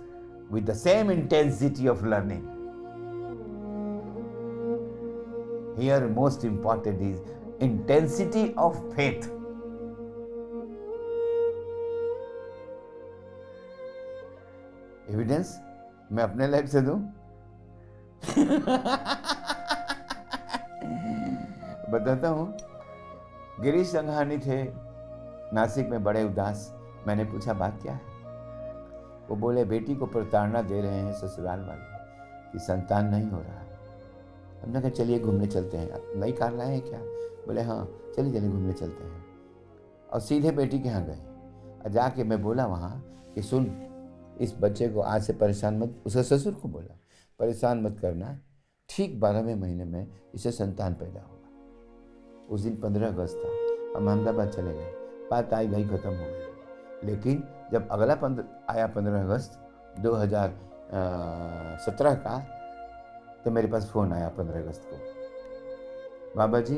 with 0.53 0.69
the 0.69 0.73
same 0.73 1.11
intensity 1.11 1.87
of 1.87 2.05
learning 2.05 2.49
here 5.79 6.07
most 6.07 6.45
important 6.45 7.01
is 7.01 7.63
intensity 7.63 8.53
of 8.59 8.77
faith 8.89 9.29
evidence 15.13 15.57
मैं 16.11 16.23
अपने 16.23 16.47
लाइफ 16.47 16.65
से 16.65 16.81
दूँ? 16.81 16.99
बताता 21.91 22.27
हूँ। 22.27 22.57
गिरीश 23.61 23.87
संघानी 23.87 24.37
थे। 24.37 24.63
नासिक 25.53 25.89
में 25.89 26.03
बड़े 26.03 26.23
उदास, 26.23 26.75
मैंने 27.07 27.25
पूछा, 27.25 27.53
बात 27.53 27.79
क्या 27.81 27.93
है? 27.93 28.01
वो 29.29 29.35
बोले, 29.35 29.65
बेटी 29.65 29.95
को 29.95 30.05
प्रताड़ना 30.05 30.61
दे 30.61 30.81
रहे 30.81 30.91
हैं 30.91 31.13
ससुराल 31.13 31.59
वाले, 31.59 31.97
कि 32.51 32.59
संतान 32.59 33.05
नहीं 33.05 33.29
हो 33.29 33.39
रहा 33.39 33.61
हमने 34.63 34.81
कहा, 34.81 34.89
चलिए 34.89 35.19
घूमने 35.19 35.47
चलते 35.47 35.77
हैं। 35.77 36.19
नई 36.19 36.31
कार 36.31 36.53
लाए 36.53 36.67
हैं 36.67 36.81
क्या? 36.81 36.99
बोले 37.47 37.61
हाँ 37.61 37.97
चलिए 38.15 38.33
चलिए 38.33 38.49
घूमने 38.49 38.73
चलते 38.73 39.03
हैं। 39.03 39.25
और 40.13 40.19
सीधे 40.19 40.51
बेटी 40.51 40.79
के 40.79 40.89
यहाँ 40.89 41.03
गए। 41.03 41.19
और 41.85 41.89
जाके 41.89 42.23
मैं 42.23 42.41
बोला, 42.43 42.65
वहाँ, 42.65 43.03
कि 43.35 43.41
सुन, 43.41 43.87
इस 44.41 44.55
बच्चे 44.61 44.87
को 44.87 45.01
आज 45.01 45.23
से 45.23 45.33
परेशान 45.33 45.77
मत 45.77 46.03
उसके 46.05 46.23
ससुर 46.23 46.53
को 46.53 46.67
बोला। 46.67 47.00
परेशान 47.39 47.81
मत 47.81 47.99
करना। 48.01 48.37
ठीक 48.89 49.19
बारहवें 49.19 49.55
महीने 49.55 49.85
में 49.85 50.07
इसे 50.35 50.51
संतान 50.51 50.93
पैदा 50.93 51.21
होगा। 51.21 52.47
उस 52.49 52.61
दिन 52.61 52.75
पंद्रह 52.77 53.07
अगस्त 53.07 53.37
था। 53.37 53.49
हम 53.97 54.07
अहमदाबाद 54.07 54.49
चले 54.49 54.73
गए। 54.73 54.91
बात 55.31 55.53
आई 55.53 55.67
गई 55.67 55.85
ख़त्म 55.87 56.09
हो 56.09 56.25
गई 56.25 56.39
लेकिन 57.03 57.43
जब 57.71 57.87
अगला 57.91 58.15
पंद्रह 58.15 58.71
आया 58.71 58.87
पंद्रह 58.89 59.21
अगस्त 59.21 59.59
दो 59.99 60.13
हज़ार 60.15 60.49
सत्रह 61.81 62.15
का 62.17 62.37
तो 63.43 63.51
मेरे 63.51 63.67
पास 63.67 63.89
फ़ोन 63.89 64.13
आया 64.13 64.27
पंद्रह 64.31 64.59
अगस्त 64.59 64.83
को। 64.85 64.97
बाबा 66.37 66.59
जी 66.61 66.77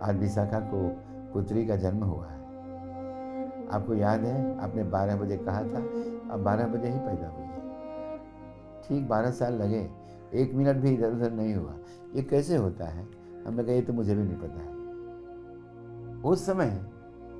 आज 0.00 0.16
विशाखा 0.16 0.60
को 0.72 0.88
पुत्री 1.32 1.66
का 1.66 1.76
जन्म 1.76 2.04
हुआ 2.04 2.26
है। 2.26 2.36
आपको 3.68 3.94
याद 3.94 4.24
है, 4.24 4.58
आपने 4.60 4.84
बारह 4.86 5.16
बजे 5.16 5.36
कहा 5.38 5.62
था, 5.64 5.80
अब 6.32 6.42
बारह 6.44 6.66
बजे 6.68 6.88
ही 6.88 6.98
पैदा 6.98 7.28
हुई। 7.28 7.47
ठीक 8.88 9.08
बारह 9.08 9.30
साल 9.30 9.54
लगे, 9.54 9.90
एक 10.34 10.54
मिनट 10.54 10.76
भी 10.76 10.90
इधर 10.90 11.12
उधर 11.12 11.30
नहीं 11.32 11.54
हुआ। 11.54 11.74
ये 12.16 12.22
कैसे 12.22 12.56
होता 12.56 12.84
है? 12.84 13.06
हमने 13.46 13.64
कहा, 13.64 13.72
ये 13.72 13.80
तो 13.80 13.92
मुझे 13.92 14.14
भी 14.14 14.22
नहीं 14.22 14.36
पता 14.36 14.60
है। 14.60 14.78
उस 16.22 16.46
समय 16.46 16.86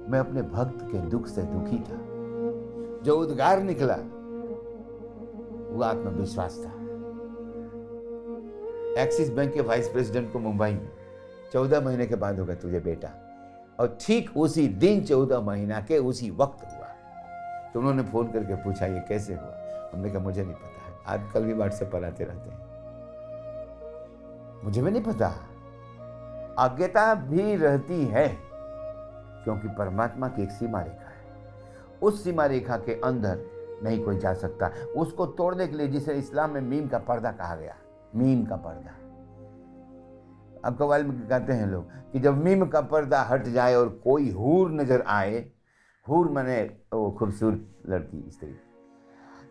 मैं 0.09 0.19
अपने 0.19 0.43
भक्त 0.43 0.79
के 0.83 0.99
दुख 0.99 1.27
से 1.27 1.43
दुखी 1.43 1.79
था। 1.79 1.99
जो 3.03 3.21
उद्गार 3.21 3.63
निकला, 3.63 3.95
वो 5.77 5.83
आत्मविश्वास 5.83 6.59
था। 6.59 6.71
एक्सिस 9.03 9.31
बैंक 9.31 9.55
के 9.55 9.61
वाइस 9.61 9.89
प्रेसिडेंट 9.89 10.33
को 10.33 10.39
मुंबई 10.39 10.71
में 10.71 10.91
चौदह 11.53 11.81
महीने 11.81 12.07
के 12.07 12.15
बाद 12.15 12.41
होगा 12.41 12.55
तुझे 12.55 12.81
बेटा। 12.81 13.11
और 13.81 13.99
ठीक 14.01 14.37
उसी 14.37 14.69
दिन 14.69 15.05
चौदह 15.05 15.41
महीना 15.41 15.81
के 15.81 15.99
उसी 15.99 16.31
वक्त 16.31 16.65
हुआ। 16.65 16.87
तो 17.75 17.81
उन्होंने 17.81 18.03
फ़ोन 18.03 18.31
करके 18.31 18.55
पूछा, 18.55 18.87
ये 18.87 19.01
कैसे 19.01 19.35
हुआ? 19.35 19.55
हमने 19.95 20.11
कहा, 20.11 20.23
मुझे 20.23 20.43
नहीं 20.43 20.55
पता। 20.55 20.78
आजकल 21.09 21.45
भी 21.45 21.53
व्हाट्सएप 21.53 21.91
पर 21.93 22.05
आते 22.05 22.25
रहते 22.25 22.51
हैं। 22.51 22.67
मुझे 24.65 24.83
भी 24.83 24.91
नहीं 24.91 25.03
पता। 25.03 25.27
आज्ञता 26.59 27.15
भी 27.15 27.57
रहती 27.57 28.05
है, 28.05 28.29
क्योंकि 29.45 29.69
परमात्मा 29.69 30.29
की 30.29 30.43
एक 30.43 30.51
सीमा 30.51 30.81
रेखा 30.81 31.09
है। 31.09 31.17
उस 32.03 32.25
सीमा 32.25 32.47
रेखा 32.47 32.77
के 32.77 33.01
अंदर 33.01 33.39
नहीं 33.83 34.05
कोई 34.05 34.19
जा 34.19 34.33
सकता। 34.35 34.71
उसको 34.97 35.27
तोड़ने 35.27 35.67
के 35.67 35.77
लिए 35.77 35.89
जिसे 35.89 36.15
इस्लाम 36.15 36.51
में 36.51 36.61
मीम 36.61 36.89
का 36.89 36.99
पर्दा 36.99 37.33
कहा 37.33 37.57
गया, 37.57 37.75
मीम 38.15 38.45
का 38.47 38.57
पर्दा। 38.57 38.95
अब 40.65 40.77
कवाल 40.79 41.05
में 41.05 41.29
कहते 41.29 41.53
हैं 41.53 41.67
लोग 41.67 41.91
कि 42.13 42.21
जब 42.21 42.43
मीम 42.45 42.67
का 42.67 42.81
पर्दा 42.81 43.23
हट 43.23 43.45
जाए 43.45 43.75
और 43.75 43.89
कोई 44.05 44.31
हूर 44.31 44.71
नज़र 44.71 45.05
आए, 45.07 45.45
हूर 46.07 46.31
मने 46.31 46.63
वो 46.93 47.11
खूबसूरत 47.11 47.67
लड़की, 47.89 48.31
स्त्री। 48.31 48.57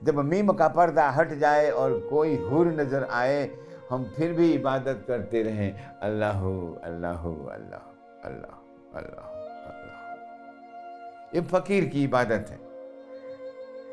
जब 0.01 0.19
मीम 0.25 0.51
का 0.53 0.67
पर्दा 0.67 1.09
हट 1.09 1.33
जाए 1.39 1.69
और 1.71 1.99
कोई 2.09 2.35
हूर 2.39 2.67
नज़र 2.73 3.03
आए, 3.11 3.49
हम 3.89 4.03
फिर 4.15 4.33
भी 4.33 4.51
इबादत 4.53 5.03
करते 5.07 5.41
रहें। 5.43 5.99
अल्लाह 6.01 6.41
अल्लाह 6.83 7.23
अल्लाह 7.47 7.83
अल्लाह 8.27 8.53
अल्लाह 8.97 8.99
अल्लाह। 8.99 9.35
ये 11.35 11.41
फकीर 11.43 11.85
की 11.85 12.03
इबादत 12.03 12.49
है 12.49 12.59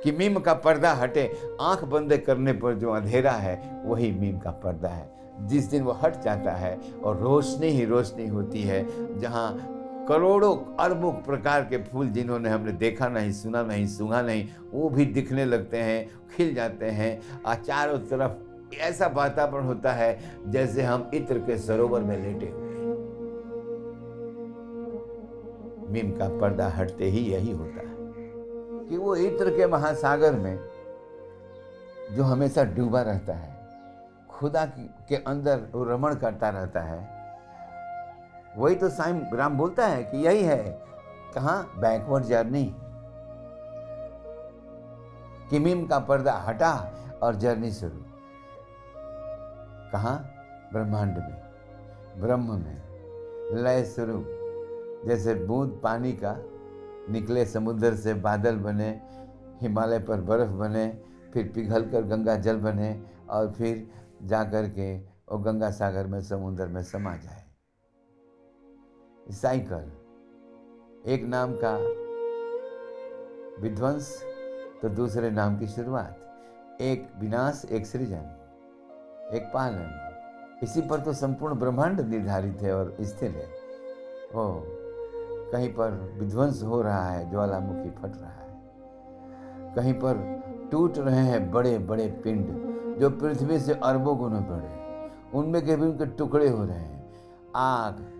कि 0.02 0.12
मीम 0.12 0.38
का 0.38 0.54
पर्दा 0.54 0.92
हटे, 0.92 1.24
आँख 1.60 1.84
बंद 1.84 2.16
करने 2.26 2.52
पर 2.54 2.74
जो 2.74 2.90
अंधेरा 2.92 3.32
है, 3.32 3.82
वही 3.84 4.10
मीम 4.12 4.38
का 4.38 4.50
पर्दा 4.64 4.88
है। 4.88 5.12
जिस 5.48 5.64
दिन 5.66 5.82
वो 5.82 5.92
हट 5.92 6.20
जाता 6.22 6.52
है 6.52 6.78
और 7.04 7.16
रोशनी 7.18 7.68
ही 7.68 7.84
रोशनी 7.84 8.26
होती 8.28 8.62
है, 8.62 8.84
जहाँ 9.20 9.48
करोड़ों 10.08 10.56
अरबों 10.76 11.12
प्रकार 11.12 11.64
के 11.64 11.78
फूल 11.82 12.08
जिन्होंने 12.08 12.48
हमने 12.48 12.72
देखा 12.72 13.08
नहीं, 13.08 13.32
सुना 13.32 13.62
नहीं, 13.62 13.86
सूंघा 13.86 14.22
नहीं, 14.22 14.48
वो 14.72 14.88
भी 14.90 15.06
दिखने 15.06 15.44
लगते 15.44 15.78
हैं, 15.78 16.08
खिल 16.36 16.54
जाते 16.54 16.90
हैं। 16.90 17.42
और 17.42 17.54
चारों 17.54 17.98
तरफ़ 17.98 18.76
ऐसा 18.80 19.06
वातावरण 19.06 19.64
होता 19.64 19.92
है 19.92 20.18
जैसे 20.46 20.82
हम 20.82 21.10
इत्र 21.14 21.38
के 21.38 21.58
सरोवर 21.58 22.00
में 22.00 22.16
लेटे 22.18 22.46
हुए 22.46 22.72
मीम 25.92 26.10
का 26.10 26.28
पर्दा 26.40 26.68
हटते 26.68 27.04
ही 27.04 27.24
यही 27.32 27.52
होता 27.52 27.80
है 27.80 27.96
कि 28.88 28.96
वो 28.96 29.16
इत्र 29.16 29.56
के 29.56 29.66
महासागर 29.66 30.32
में 30.32 30.58
जो 32.12 32.22
हमेशा 32.22 32.64
डूबा 32.64 33.02
रहता 33.02 33.32
है, 33.32 33.52
खुदा 34.30 34.64
के 35.08 35.16
अंदर 35.16 35.60
वो 35.72 35.84
रमण 35.84 36.14
करता 36.14 36.48
रहता 36.48 36.80
है 36.80 37.13
वही 38.56 38.74
तो 38.74 38.88
साइम 38.88 39.22
राम 39.34 39.58
बोलता 39.58 39.86
है 39.86 40.02
कि 40.04 40.16
यही 40.16 40.42
है। 40.42 40.84
कहा? 41.34 41.62
Backward 41.78 42.24
journey. 42.24 42.76
किमिम 45.50 45.86
का 45.86 45.98
पर्दा 45.98 46.32
हटा 46.32 46.94
और 47.22 47.34
जर्नी 47.34 47.72
शुरू। 47.72 48.02
कहा? 49.92 50.14
ब्रह्मांड 50.72 51.18
में। 51.18 51.42
ब्रह्म 52.20 52.54
में। 52.54 52.82
लय 53.62 53.84
शुरू। 53.84 54.24
जैसे 55.08 55.34
बूंद 55.34 55.80
पानी 55.82 56.12
का 56.12 56.36
निकले 57.12 57.46
समुद्र 57.46 57.96
से 57.96 58.14
बादल 58.14 58.56
बने, 58.56 59.02
हिमालय 59.60 59.98
पर 59.98 60.20
बर्फ़ 60.20 60.50
बने, 60.50 61.02
फिर 61.34 61.52
पिघल 61.54 61.90
कर 61.90 62.02
गंगा 62.02 62.36
जल 62.36 62.56
बने 62.56 63.02
और 63.30 63.50
फिर 63.50 63.90
जा 64.22 64.44
कर 64.44 64.68
के 64.68 64.98
वो 64.98 65.38
गंगा 65.38 65.70
सागर 65.70 66.06
में, 66.06 66.20
समुद्र 66.20 66.66
में 66.66 66.82
समा 66.82 67.16
जाए। 67.16 67.43
साइकिल। 69.30 69.92
एक 71.06 71.24
नाम 71.24 71.52
का 71.64 71.76
विध्वंस 73.62 74.24
तो 74.82 74.88
दूसरे 74.88 75.30
नाम 75.30 75.58
की 75.58 75.66
शुरुआत। 75.66 76.16
एक 76.80 77.08
विनाश, 77.18 77.64
एक 77.70 77.86
सृजन, 77.86 78.26
एक 79.34 79.50
पालन। 79.54 80.10
इसी 80.62 80.80
पर 80.80 81.00
तो 81.00 81.12
संपूर्ण 81.12 81.54
ब्रह्मांड 81.54 82.00
निर्धारित 82.00 82.58
है 82.62 82.76
और 82.76 82.96
स्थिर 83.00 83.30
है। 83.30 83.46
ओ, 84.34 84.60
कहीं 85.52 85.74
पर 85.74 86.16
विध्वंस 86.20 86.62
हो 86.62 86.82
रहा 86.82 87.10
है, 87.10 87.30
ज्वालामुखी 87.30 87.90
फट 87.90 88.12
रहा 88.16 88.30
है। 88.30 88.62
कहीं 89.74 89.94
पर 89.94 90.42
टूट 90.70 90.98
रहे 90.98 91.20
हैं 91.20 91.50
बड़े 91.50 91.78
बड़े 91.78 92.20
पिंड, 92.24 92.46
जो 92.98 93.10
पृथ्वी 93.10 93.60
से 93.60 93.74
अरबों 93.74 94.18
गुना 94.18 94.40
बड़े 94.40 94.74
उनमें 95.38 95.66
के 95.66 95.76
भी 95.76 95.86
उनके 95.86 96.06
टुकड़े 96.06 96.48
हो 96.48 96.64
रहे 96.64 96.76
हैं। 96.76 97.12
आग 97.56 98.10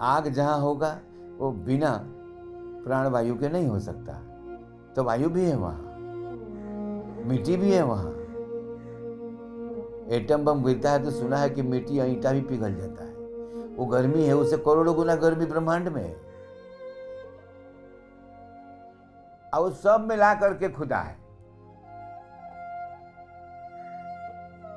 आग 0.00 0.28
जहाँ 0.28 0.58
होगा, 0.58 0.98
वो 1.38 1.50
बिना 1.52 1.92
प्राणवायु 2.84 3.34
के 3.38 3.48
नहीं 3.48 3.66
हो 3.68 3.78
सकता। 3.80 4.12
तो 4.96 5.04
वायु 5.04 5.28
भी 5.28 5.44
है 5.44 5.56
वहाँ, 5.56 5.78
मिट्टी 7.26 7.56
भी 7.56 7.72
है 7.72 7.82
वहाँ। 7.82 8.10
एटम 10.10 10.44
बम 10.44 10.64
गिरता 10.64 10.90
है 10.90 11.02
तो 11.04 11.10
सुना 11.10 11.36
है 11.36 11.50
कि 11.50 11.62
मिट्टी 11.62 12.00
ईटा 12.02 12.32
भी 12.32 12.40
पिघल 12.40 12.74
जाता 12.74 13.04
है। 13.04 13.14
वो 13.76 13.86
गर्मी 13.86 14.24
है, 14.24 14.36
उसे 14.36 14.56
करोड़ों 14.56 14.94
गुना 14.96 15.14
गर्मी 15.14 15.46
ब्रह्मांड 15.46 15.88
में 15.88 16.02
है। 16.02 16.16
और 19.54 19.72
सब 19.72 20.06
मिला 20.08 20.34
करके 20.34 20.68
खुदा 20.68 20.98
है। 20.98 21.19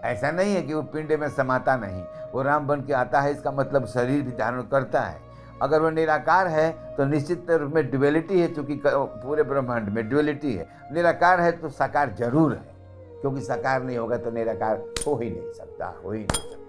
ऐसा 0.03 0.31
नहीं 0.31 0.53
है 0.55 0.61
कि 0.61 0.73
वो 0.73 0.81
पिंड 0.83 1.11
में 1.11 1.27
समाता 1.29 1.75
नहीं, 1.77 2.03
वो 2.33 2.41
राम 2.41 2.67
बन 2.67 2.81
के 2.81 2.93
आता 2.93 3.21
है, 3.21 3.31
इसका 3.31 3.51
मतलब 3.51 3.85
शरीर 3.87 4.21
भी 4.21 4.31
धारण 4.31 4.61
करता 4.63 5.01
है। 5.01 5.21
अगर 5.61 5.81
वो 5.81 5.89
निराकार 5.89 6.47
है 6.47 6.71
तो 6.95 7.05
निश्चित 7.05 7.49
रूप 7.51 7.73
में 7.73 7.89
ड्युअलिटी 7.91 8.39
है 8.41 8.47
क्योंकि 8.47 8.81
पूरे 8.85 9.43
ब्रह्मांड 9.43 9.89
में 9.89 10.07
ड्युअलिटी 10.09 10.53
है। 10.53 10.67
निराकार 10.93 11.41
है 11.41 11.51
तो 11.51 11.69
साकार 11.69 12.13
ज़रूर 12.13 12.53
है। 12.53 12.73
क्योंकि 13.21 13.41
साकार 13.41 13.83
नहीं 13.83 13.97
होगा 13.97 14.17
तो 14.17 14.31
निराकार 14.31 14.77
हो 15.07 15.15
ही 15.15 15.29
नहीं 15.29 15.51
सकता, 15.53 15.85
हो 16.05 16.11
ही 16.11 16.19
नहीं 16.19 16.51
सकता। 16.51 16.59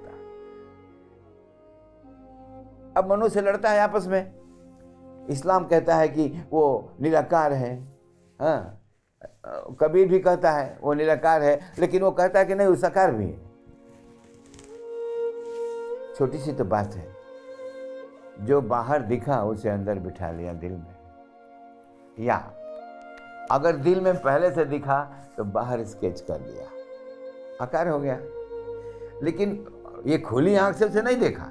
अब 2.97 3.13
मनुष्य 3.13 3.41
लड़ता 3.41 3.71
है 3.71 3.81
आपस 3.81 4.07
में। 4.07 5.27
इस्लाम 5.31 5.65
कहता 5.65 5.95
है 5.97 6.09
कि 6.09 6.29
वो 6.53 6.91
निराकार 7.01 7.53
है। 7.53 7.75
हाँ। 8.41 8.81
कबीर 9.81 10.09
भी 10.09 10.19
कहता 10.19 10.51
है, 10.51 10.79
वो 10.83 10.95
निराकार 10.95 11.43
है, 11.43 11.61
लेकिन 11.79 12.03
वो 12.03 12.11
कहता 12.11 12.39
है 12.39 12.45
कि 12.45 12.55
नहीं, 12.55 12.69
वो 12.69 12.75
साकार 12.75 13.13
भी 13.13 13.25
है। 13.25 13.39
छोटी 16.15 16.39
सी 16.39 16.53
तो 16.53 16.65
बात 16.65 16.95
है, 16.95 17.15
जो 18.41 18.61
बाहर 18.61 19.03
दिखा, 19.03 19.45
उसे 19.45 19.69
अंदर 19.69 19.95
बिठा 19.95 20.31
लिया 20.31 20.53
दिल 20.53 20.73
में। 20.73 20.97
या, 22.21 22.37
अगर 23.51 23.77
दिल 23.77 24.01
में 24.01 24.23
पहले 24.23 24.51
से 24.51 24.65
दिखा 24.65 25.15
तो 25.37 25.45
बाहर 25.45 25.85
स्केच 25.85 26.21
कर 26.21 26.41
लिया 26.41 26.67
आकार 27.63 27.89
हो 27.89 27.99
गया। 27.99 28.19
लेकिन 29.23 29.67
ये 30.07 30.19
खुली 30.19 30.57
आँख 30.57 30.77
से 30.77 30.85
उसे 30.85 31.03
नहीं 31.03 31.17
देखा। 31.17 31.47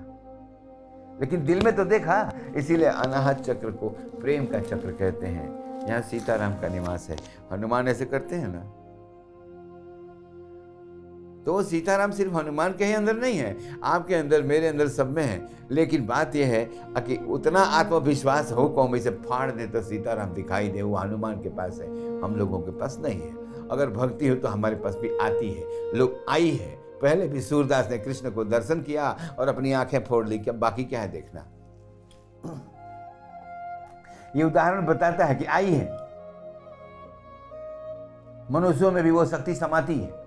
लेकिन 1.22 1.46
दिल 1.46 1.62
में 1.62 1.76
तो 1.76 1.86
देखा, 1.86 2.32
इसीलिए 2.56 2.88
अनाहत 2.88 3.38
चक्र 3.38 3.72
को 3.72 3.90
प्रेम 4.22 4.46
का 4.46 4.60
चक्र 4.60 4.92
कहते 4.92 5.26
हैं। 5.26 5.63
यहाँ 5.88 6.02
सीताराम 6.02 6.54
का 6.54 6.68
निवास 6.68 7.10
है। 7.10 7.18
हनुमान 7.52 7.88
ऐसे 7.88 8.06
करते 8.06 8.36
हैं 8.36 8.48
ना? 8.48 8.80
तो 11.46 11.64
सीताराम 11.64 12.12
सिर्फ़ 12.12 12.34
हनुमान 12.34 12.74
के 12.74 12.86
ही 12.86 12.94
अंदर 12.94 13.16
नहीं 13.16 13.38
है, 13.38 13.58
आपके 13.84 14.16
अंदर, 14.16 14.42
मेरे 14.42 14.68
अंदर 14.68 14.88
सब 14.88 15.16
में 15.16 15.24
है। 15.24 15.48
लेकिन 15.72 16.06
बात 16.06 16.36
यह 16.36 16.48
है 16.48 16.66
कि 16.98 17.26
उतना 17.30 17.60
आत्मविश्वास 17.60 18.52
हो 18.52 18.70
कौम 18.70 18.96
इसे 18.96 19.10
फाड़ 19.10 19.52
दे 19.52 19.68
तो 19.68 19.82
सीताराम 19.82 20.30
दिखाई 20.30 20.68
दे, 20.68 20.82
वो 20.82 20.96
हनुमान 20.96 21.42
के 21.42 21.50
पास 21.50 21.80
है। 21.80 22.22
हम 22.22 22.36
लोगों 22.36 22.60
के 22.60 22.72
पास 22.72 22.98
नहीं 23.00 23.22
है। 23.22 23.34
अगर 23.70 23.90
भक्ति 23.90 24.28
हो 24.28 24.36
तो 24.36 24.48
हमारे 24.48 24.76
पास 24.76 24.96
भी 24.96 25.18
आती 25.18 25.52
है। 25.52 25.94
लोग 25.96 26.26
आई 26.30 26.50
है। 26.50 26.84
पहले 27.02 27.28
भी 27.28 27.42
सूरदास 27.42 27.90
ने 27.92 27.98
कृष्ण 27.98 28.32
को 28.32 28.44
दर्शन 28.44 28.82
किया 28.82 29.36
और 29.40 29.48
अपनी 29.48 29.72
आँखें 29.72 30.04
फोड़ 30.04 30.28
ली 30.28 30.40
क्या 30.40 30.54
बाकी 30.54 30.84
क्या 30.84 31.02
है 31.02 31.12
देखना? 31.12 31.46
ये 34.36 34.44
उदाहरण 34.44 34.86
बताता 34.86 35.26
है 35.26 35.36
कि 35.36 35.46
आई 35.46 35.74
है। 35.74 35.86
मनुष्यों 38.52 38.92
में 38.92 39.04
भी 39.04 39.12
वो 39.12 39.26
शक्ति 39.26 39.56
समाती 39.56 40.00
है। 40.00 40.22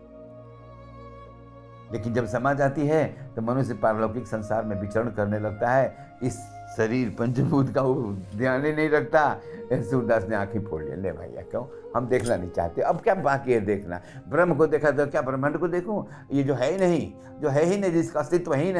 लेकिन 1.92 2.14
जब 2.14 2.26
समा 2.26 2.52
जाती 2.52 2.86
है 2.86 3.04
तो 3.34 3.42
मनुष्य 3.42 3.74
पारलौकिक 3.74 4.26
संसार 4.26 4.64
में 4.64 4.80
विचरण 4.80 5.10
करने 5.10 5.38
लगता 5.38 5.70
है। 5.70 6.18
इस 6.22 6.38
शरीर 6.76 7.14
पंचभूत 7.18 7.72
का 7.74 7.82
वो 7.82 7.94
ध्यान 8.36 8.64
ही 8.66 8.72
नहीं 8.72 8.88
रखता। 8.90 9.40
सूरदास 9.72 10.24
ने 10.28 10.36
आँखें 10.36 10.64
फोड़ 10.64 10.82
लिया 10.82 10.96
ले 10.96 11.12
भैया 11.12 11.42
क्यों? 11.42 11.64
हम 11.96 12.06
देखना 12.06 12.36
नहीं 12.36 12.50
चाहते। 12.50 12.82
अब 12.82 13.00
क्या 13.00 13.14
बाकी 13.14 13.52
है 13.52 13.60
देखना? 13.60 14.00
ब्रह्म 14.28 14.54
को 14.54 14.66
देखा 14.66 14.90
तो 14.90 15.06
क्या 15.06 15.22
ब्रह्मांड 15.22 15.58
को 15.58 15.68
देखूँ? 15.68 16.06
ये 16.32 16.42
जो 16.42 16.54
है 16.54 16.70
ही 16.70 16.78
नहीं, 16.78 17.12
जो 17.40 17.48
है 17.48 17.64
ही 17.64 17.78
नहीं, 17.78 17.92
जिसका 17.92 18.20
अस्तित्व 18.20 18.54
ही, 18.54 18.72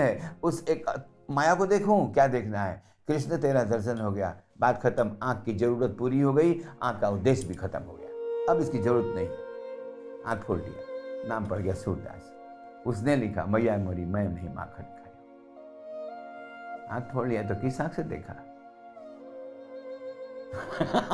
उस 0.43 0.65
एक 0.69 0.85
माया 1.31 1.55
को 1.55 1.67
देखूँ? 1.67 2.13
क्या 2.15 2.27
देखना 2.27 2.63
है? 2.63 2.83
कृष्ण 3.09 3.37
तेरा 3.37 3.63
दर्शन 3.65 3.99
हो 3.99 4.11
गया। 4.13 4.35
बात 4.61 4.83
खत्म, 4.83 5.17
आँख 5.23 5.45
की 5.45 5.53
ज़रूरत 5.53 5.97
पूरी 5.99 6.21
हो 6.21 6.33
गई, 6.33 6.61
आँख 6.83 7.01
का 7.01 7.09
उद्देश्य 7.09 7.49
भी 7.49 7.55
खत्म 7.55 7.79
हो 7.79 7.93
गया। 7.93 8.53
अब 8.53 8.61
इसकी 8.61 8.79
ज़रूरत 8.79 9.17
नहीं 9.17 9.29
आँख 10.27 10.45
खोल 10.45 10.59
दिया, 10.59 11.29
नाम 11.29 11.47
पड़ 11.47 11.59
गया 11.59 11.75
सूरदास। 11.75 12.33
उसने 12.87 13.17
लिखा, 13.17 13.47
मैया 13.47 13.77
मोरी, 13.77 14.05
मैं 14.05 14.29
नहीं 14.29 14.49
माखन 14.49 14.83
खाया 14.83 15.07
आँख 16.97 17.13
फोड़ 17.13 17.29
लिया 17.29 17.43
तो 17.43 17.55
किस 17.55 17.81
आँख 17.81 17.95
से 17.95 18.03
देखा? 18.03 18.43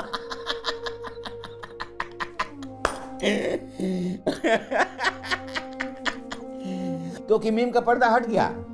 तो 7.28 7.38
कि 7.38 7.50
मीम 7.50 7.70
का 7.70 7.80
पर्दा 7.80 8.08
हट 8.08 8.26
गया। 8.26 8.71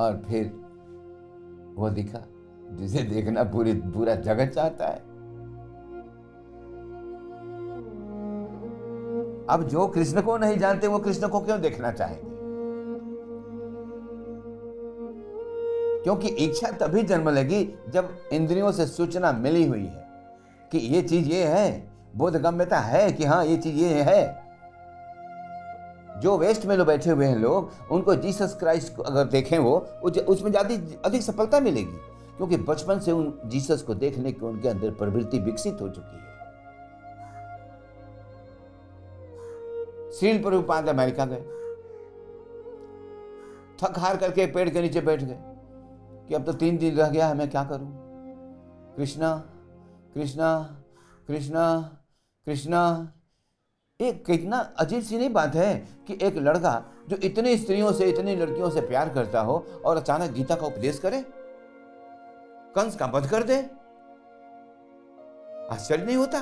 और 0.00 0.22
फिर 0.28 0.52
वो 1.76 1.90
दिखा 1.90 2.26
जिसे 2.72 3.02
देखना 3.02 3.44
पूरी, 3.44 3.72
पूरा 3.72 4.14
जगत 4.14 4.52
चाहता 4.54 4.86
है। 4.86 4.98
अब 9.48 9.62
जो 9.62 9.86
कृष्ण 9.86 10.22
को 10.22 10.36
नहीं 10.38 10.58
जानते, 10.58 10.86
वो 10.86 10.98
कृष्ण 10.98 11.28
को 11.28 11.40
क्यों 11.40 11.60
देखना 11.60 11.92
चाहेंगे? 11.92 12.30
क्योंकि 16.02 16.28
इच्छा 16.28 16.70
तभी 16.70 17.02
जन्म 17.02 17.28
लेगी 17.28 17.74
जब 17.88 18.16
इंद्रियों 18.32 18.72
से 18.72 18.86
सूचना 18.86 19.32
मिली 19.32 19.66
हुई 19.66 19.84
है 19.84 20.08
कि 20.72 20.78
ये 20.78 21.02
चीज़ 21.02 21.28
ये 21.28 21.44
है, 21.44 21.90
बोधगम्यता 22.16 22.78
है 22.78 23.12
कि 23.12 23.24
हाँ 23.24 23.44
ये 23.44 23.56
चीज़ 23.56 23.76
ये 23.76 24.02
है। 24.02 24.39
जो 26.20 26.36
वेस्ट 26.38 26.66
में 26.66 26.76
लोग 26.76 26.86
बैठे 26.86 27.10
हुए 27.10 27.26
हैं 27.26 27.36
लोग, 27.36 27.70
उनको 27.90 28.14
जीसस 28.16 28.56
क्राइस्ट 28.60 28.94
को 28.96 29.02
अगर 29.02 29.24
देखें 29.26 29.58
वो 29.58 29.76
उसमें 30.28 30.50
ज़्यादा 30.50 30.74
अधिक 31.04 31.22
सफलता 31.22 31.60
मिलेगी। 31.60 31.98
क्योंकि 32.36 32.56
बचपन 32.64 33.00
से 33.00 33.12
उन 33.12 33.32
जीसस 33.46 33.82
को 33.82 33.94
देखने 33.96 34.32
की 34.32 34.46
उनके 34.46 34.68
अंदर 34.68 34.90
प्रवृत्ति 34.92 35.38
विकसित 35.38 35.80
हो 35.80 35.88
चुकी 35.88 36.16
है। 36.16 36.28
सील 40.10 40.42
पर 40.42 40.88
अमेरिका 40.88 41.24
गए। 41.24 41.42
थक 43.78 43.98
हार 43.98 44.16
करके 44.16 44.46
पेड़ 44.46 44.68
के 44.68 44.82
नीचे 44.82 45.00
बैठ 45.00 45.22
गए। 45.22 45.38
कि 46.28 46.34
अब 46.34 46.44
तो 46.44 46.52
तीन 46.52 46.76
दिन 46.78 46.96
रह 46.96 47.08
गया 47.08 47.26
है, 47.28 47.34
मैं 47.34 47.50
क्या 47.50 47.64
करूँ? 47.64 47.88
कृष्णा 48.96 49.36
कृष्णा 50.14 50.48
कृष्णा 51.28 51.64
कृष्णा 52.46 52.80
एक 54.00 54.24
कितना 54.24 54.58
अजीब 54.78 55.02
सी 55.02 55.18
नहीं 55.18 55.32
बात 55.32 55.54
है 55.54 55.74
कि 56.06 56.18
एक 56.22 56.36
लड़का 56.36 56.82
जो 57.08 57.16
इतनी 57.16 57.56
स्त्रियों 57.56 57.92
से, 57.92 58.04
इतनी 58.04 58.36
लड़कियों 58.36 58.70
से 58.70 58.80
प्यार 58.80 59.08
करता 59.08 59.40
हो 59.40 59.64
और 59.84 59.96
अचानक 59.96 60.30
गीता 60.30 60.54
का 60.54 60.66
उपदेश 60.66 60.98
करे, 60.98 61.20
कंस 62.74 62.96
का 62.96 63.06
वध 63.06 63.26
कर 63.30 63.42
दे। 63.42 63.56
आश्चर्य 65.70 66.04
नहीं 66.04 66.16
होता? 66.16 66.40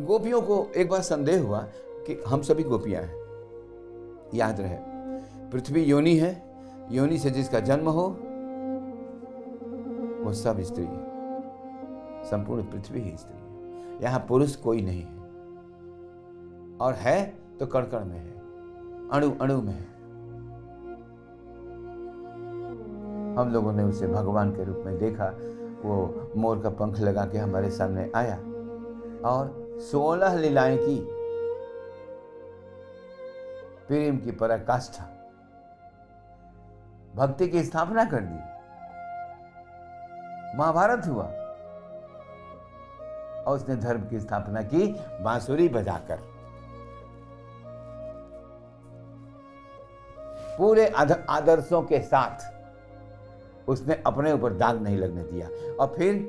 गोपियों 0.00 0.42
को 0.42 0.72
एक 0.76 0.88
बार 0.88 1.02
संदेह 1.02 1.42
हुआ 1.42 1.60
कि 2.06 2.22
हम 2.28 2.42
सभी 2.42 2.62
गोपियाँ 2.62 3.02
हैं। 3.02 3.24
याद 4.34 4.60
रहे, 4.60 4.76
पृथ्वी 5.50 5.82
योनि 5.82 6.16
है, 6.16 6.32
योनि 6.90 7.18
से 7.18 7.30
जिसका 7.30 7.60
जन्म 7.60 7.88
हो, 7.88 8.08
वो 10.24 10.32
सब 10.32 10.60
स्त्री, 10.60 10.86
संपूर्ण 12.30 12.62
पृथ्वी 12.62 13.00
ही 13.00 13.16
स्त्री। 13.16 13.35
यहाँ 14.02 14.20
पुरुष 14.28 14.56
कोई 14.56 14.82
नहीं 14.82 15.02
है। 15.02 15.14
और 16.78 16.94
है 16.94 17.24
तो 17.60 17.66
कड़कड़ 17.66 18.02
में 18.04 18.18
है, 18.18 18.32
अणु 19.10 19.30
अणु 19.40 19.60
में 19.62 19.72
है। 19.72 19.94
हम 23.38 23.50
लोगों 23.52 23.72
ने 23.72 23.82
उसे 23.82 24.06
भगवान 24.06 24.50
के 24.50 24.64
रूप 24.64 24.82
में 24.86 24.98
देखा, 24.98 25.26
वो 25.82 26.30
मोर 26.36 26.62
का 26.62 26.70
पंख 26.70 26.98
लगा 26.98 27.24
के 27.24 27.38
हमारे 27.38 27.70
सामने 27.70 28.10
आया 28.16 28.36
और 29.28 29.78
सोलह 29.82 30.34
लीलाएँ 30.34 30.76
की। 30.80 30.98
प्रेम 33.88 34.18
की 34.18 34.30
पराकाष्ठा, 34.30 35.04
भक्ति 37.16 37.48
की 37.48 37.62
स्थापना 37.64 38.04
कर 38.04 38.20
दी। 38.20 38.38
महाभारत 40.58 41.06
हुआ। 41.06 41.26
और 43.46 43.56
उसने 43.56 43.76
धर्म 43.76 44.08
की 44.08 44.20
स्थापना 44.20 44.62
की 44.62 44.86
बांसुरी 45.24 45.68
बजाकर। 45.68 46.18
पूरे 50.58 50.86
आदर्शों 50.88 51.82
के 51.82 52.00
साथ 52.00 52.54
उसने 53.68 54.02
अपने 54.06 54.32
ऊपर 54.32 54.52
दाग 54.52 54.80
नहीं 54.82 54.96
लगने 54.98 55.22
दिया। 55.24 55.48
और 55.74 55.94
फिर 55.96 56.24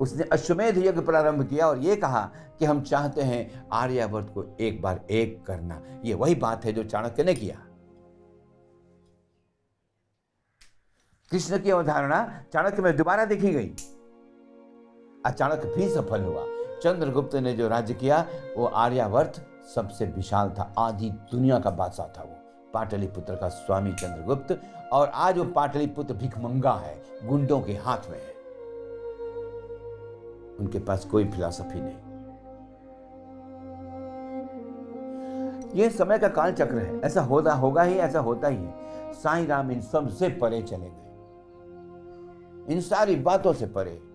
उसने 0.00 0.24
अश्वमेध 0.24 0.78
यज्ञ 0.78 1.00
प्रारंभ 1.00 1.46
किया 1.48 1.66
और 1.66 1.78
ये 1.78 1.96
कहा 1.96 2.22
कि 2.58 2.64
हम 2.64 2.80
चाहते 2.82 3.22
हैं 3.22 3.68
आर्यावर्त 3.72 4.30
को 4.34 4.44
एक 4.60 4.80
बार 4.82 5.00
एक 5.10 5.44
करना। 5.46 5.80
ये 6.04 6.14
वही 6.14 6.34
बात 6.34 6.64
है 6.64 6.72
जो 6.72 6.84
चाणक्य 6.84 7.24
ने 7.24 7.34
किया। 7.34 7.56
कृष्ण 11.30 11.58
की 11.58 11.70
अवधारणा 11.70 12.44
चाणक्य 12.52 12.82
में 12.82 12.96
दोबारा 12.96 13.24
देखी 13.24 13.50
गई। 13.50 13.74
अचानक 15.26 15.72
भी 15.76 15.88
सफल 15.88 16.24
हुआ। 16.24 16.44
चंद्रगुप्त 16.82 17.34
ने 17.34 17.52
जो 17.52 17.68
राज्य 17.68 17.94
किया, 17.94 18.26
वो 18.56 18.66
आर्यावर्त 18.66 19.46
सबसे 19.74 20.04
विशाल 20.04 20.50
था, 20.50 20.74
आधी 20.78 21.10
दुनिया 21.10 21.58
का 21.58 21.70
बादशाह 21.70 22.06
था 22.06 22.22
वो। 22.22 22.36
पाटलिपुत्र 22.74 23.34
का 23.34 23.48
स्वामी 23.48 23.92
चंद्रगुप्त 23.92 24.60
और 24.92 25.08
आज 25.08 25.38
वो 25.38 25.44
पाटलिपुत्र 25.44 26.14
भिखमंगा 26.14 26.72
है, 26.72 27.02
गुंडों 27.24 27.60
के 27.60 27.72
हाथ 27.72 27.98
में 28.10 28.18
है। 28.18 28.34
उनके 30.56 30.78
पास 30.78 31.04
कोई 31.04 31.24
फिलॉसफी 31.24 31.80
नहीं। 31.80 31.96
ये 35.74 35.90
समय 35.90 36.18
का 36.18 36.28
काल 36.28 36.52
चक्र 36.52 36.74
है। 36.74 37.00
ऐसा 37.00 37.22
होता, 37.22 37.54
होगा 37.54 37.82
ही, 37.82 37.94
ऐसा 37.94 38.20
होता 38.20 38.48
ही 38.48 38.56
है। 38.56 38.74
साईं 39.12 39.46
राम 39.46 39.70
इन 39.70 39.80
सबसे 39.80 40.28
परे 40.28 40.62
चले 40.62 40.86
गए। 40.86 41.06
इन 42.74 42.80
सारी 42.80 43.16
बातों 43.16 43.52
से 43.52 43.66
परे। 43.66 44.09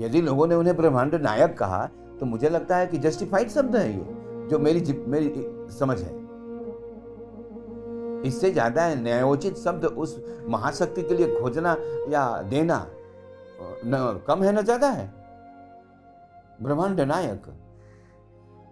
यदि 0.00 0.20
लोगों 0.22 0.46
ने 0.46 0.54
उन्हें 0.54 0.76
ब्रह्मांड 0.76 1.14
नायक 1.14 1.56
कहा 1.58 1.84
तो 2.20 2.26
मुझे 2.26 2.48
लगता 2.48 2.76
है 2.76 2.86
कि 2.86 2.98
जस्टिफाइड 2.98 3.48
शब्द 3.50 3.76
है 3.76 3.88
ये, 3.88 4.04
जो 4.48 4.58
मेरी 4.58 4.94
मेरी 5.06 5.32
समझ 5.72 5.98
है। 6.00 6.18
इससे 8.22 8.50
ज़्यादा 8.52 8.94
न्यायोचित 8.96 9.56
शब्द 9.58 9.84
उस 9.84 10.16
महाशक्ति 10.48 11.02
के 11.02 11.14
लिए 11.14 11.26
खोजना 11.34 11.76
या 12.08 12.26
देना 12.42 12.86
न, 13.84 14.20
कम 14.28 14.42
है 14.42 14.52
न 14.52 14.62
ज़्यादा 14.62 14.88
है? 14.90 15.06
ब्रह्मांड 16.62 17.00
नायक, 17.02 17.42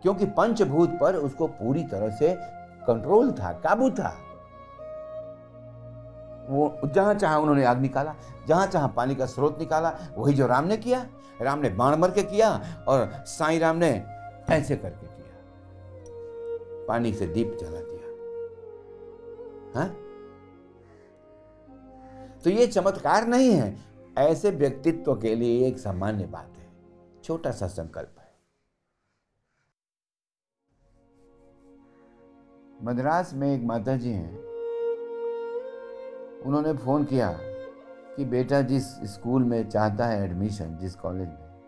क्योंकि 0.03 0.27
पंचभूत 0.29 0.99
पर 1.01 1.17
उसको 1.17 1.47
पूरी 1.49 1.83
तरह 1.85 2.11
से 2.11 2.35
कंट्रोल 2.87 3.31
था, 3.33 3.53
काबू 3.55 3.91
था। 3.91 4.17
वो, 6.51 6.81
जहाँ 6.87 7.14
चाहा 7.14 7.38
उन्होंने 7.38 7.64
आग 7.64 7.81
निकाला, 7.81 8.14
जहाँ 8.49 8.67
चाहा 8.67 8.87
पानी 8.88 9.14
का 9.14 9.27
स्रोत 9.27 9.59
निकाला, 9.59 9.93
वही 10.17 10.35
जो 10.35 10.47
राम 10.47 10.64
ने 10.64 10.77
किया। 10.77 11.07
राम 11.42 11.59
ने 11.59 11.68
बाण 11.68 11.96
मर 11.96 12.11
के 12.11 12.22
किया 12.22 12.85
और 12.88 13.12
साईं 13.12 13.61
राम 13.61 13.77
ने 13.77 14.05
ऐसे 14.51 14.77
करके 14.77 15.07
किया। 15.07 15.35
पानी 16.87 17.14
से 17.14 17.27
दीप 17.27 17.57
जला 17.61 17.81
दिया। 17.83 17.98
हा? 19.81 19.88
तो 22.44 22.51
ये 22.51 22.66
चमत्कार 22.66 23.27
नहीं 23.27 23.51
है। 23.51 23.79
ऐसे 24.18 24.51
व्यक्तित्व 24.51 25.14
के 25.14 25.35
लिए 25.35 25.68
एक 25.68 25.79
सामान्य 25.79 26.27
बात 26.27 26.53
है। 26.57 26.68
छोटा 27.24 27.51
सा 27.51 27.66
संकल्प 27.66 28.14
है। 28.18 28.35
मद्रास 32.83 33.35
में 33.35 33.55
एक 33.57 33.62
माता 33.62 33.96
जी 33.96 34.11
हैं। 34.11 34.38
उन्होंने 36.40 36.72
फ़ोन 36.72 37.05
किया। 37.05 37.47
कि 38.18 38.24
बेटा 38.24 38.61
जिस 38.62 38.85
स्कूल 38.85 39.44
में 39.44 39.68
चाहता 39.68 40.07
है 40.07 40.24
एडमिशन, 40.24 40.76
जिस 40.76 40.94
कॉलेज 40.94 41.28
में, 41.28 41.62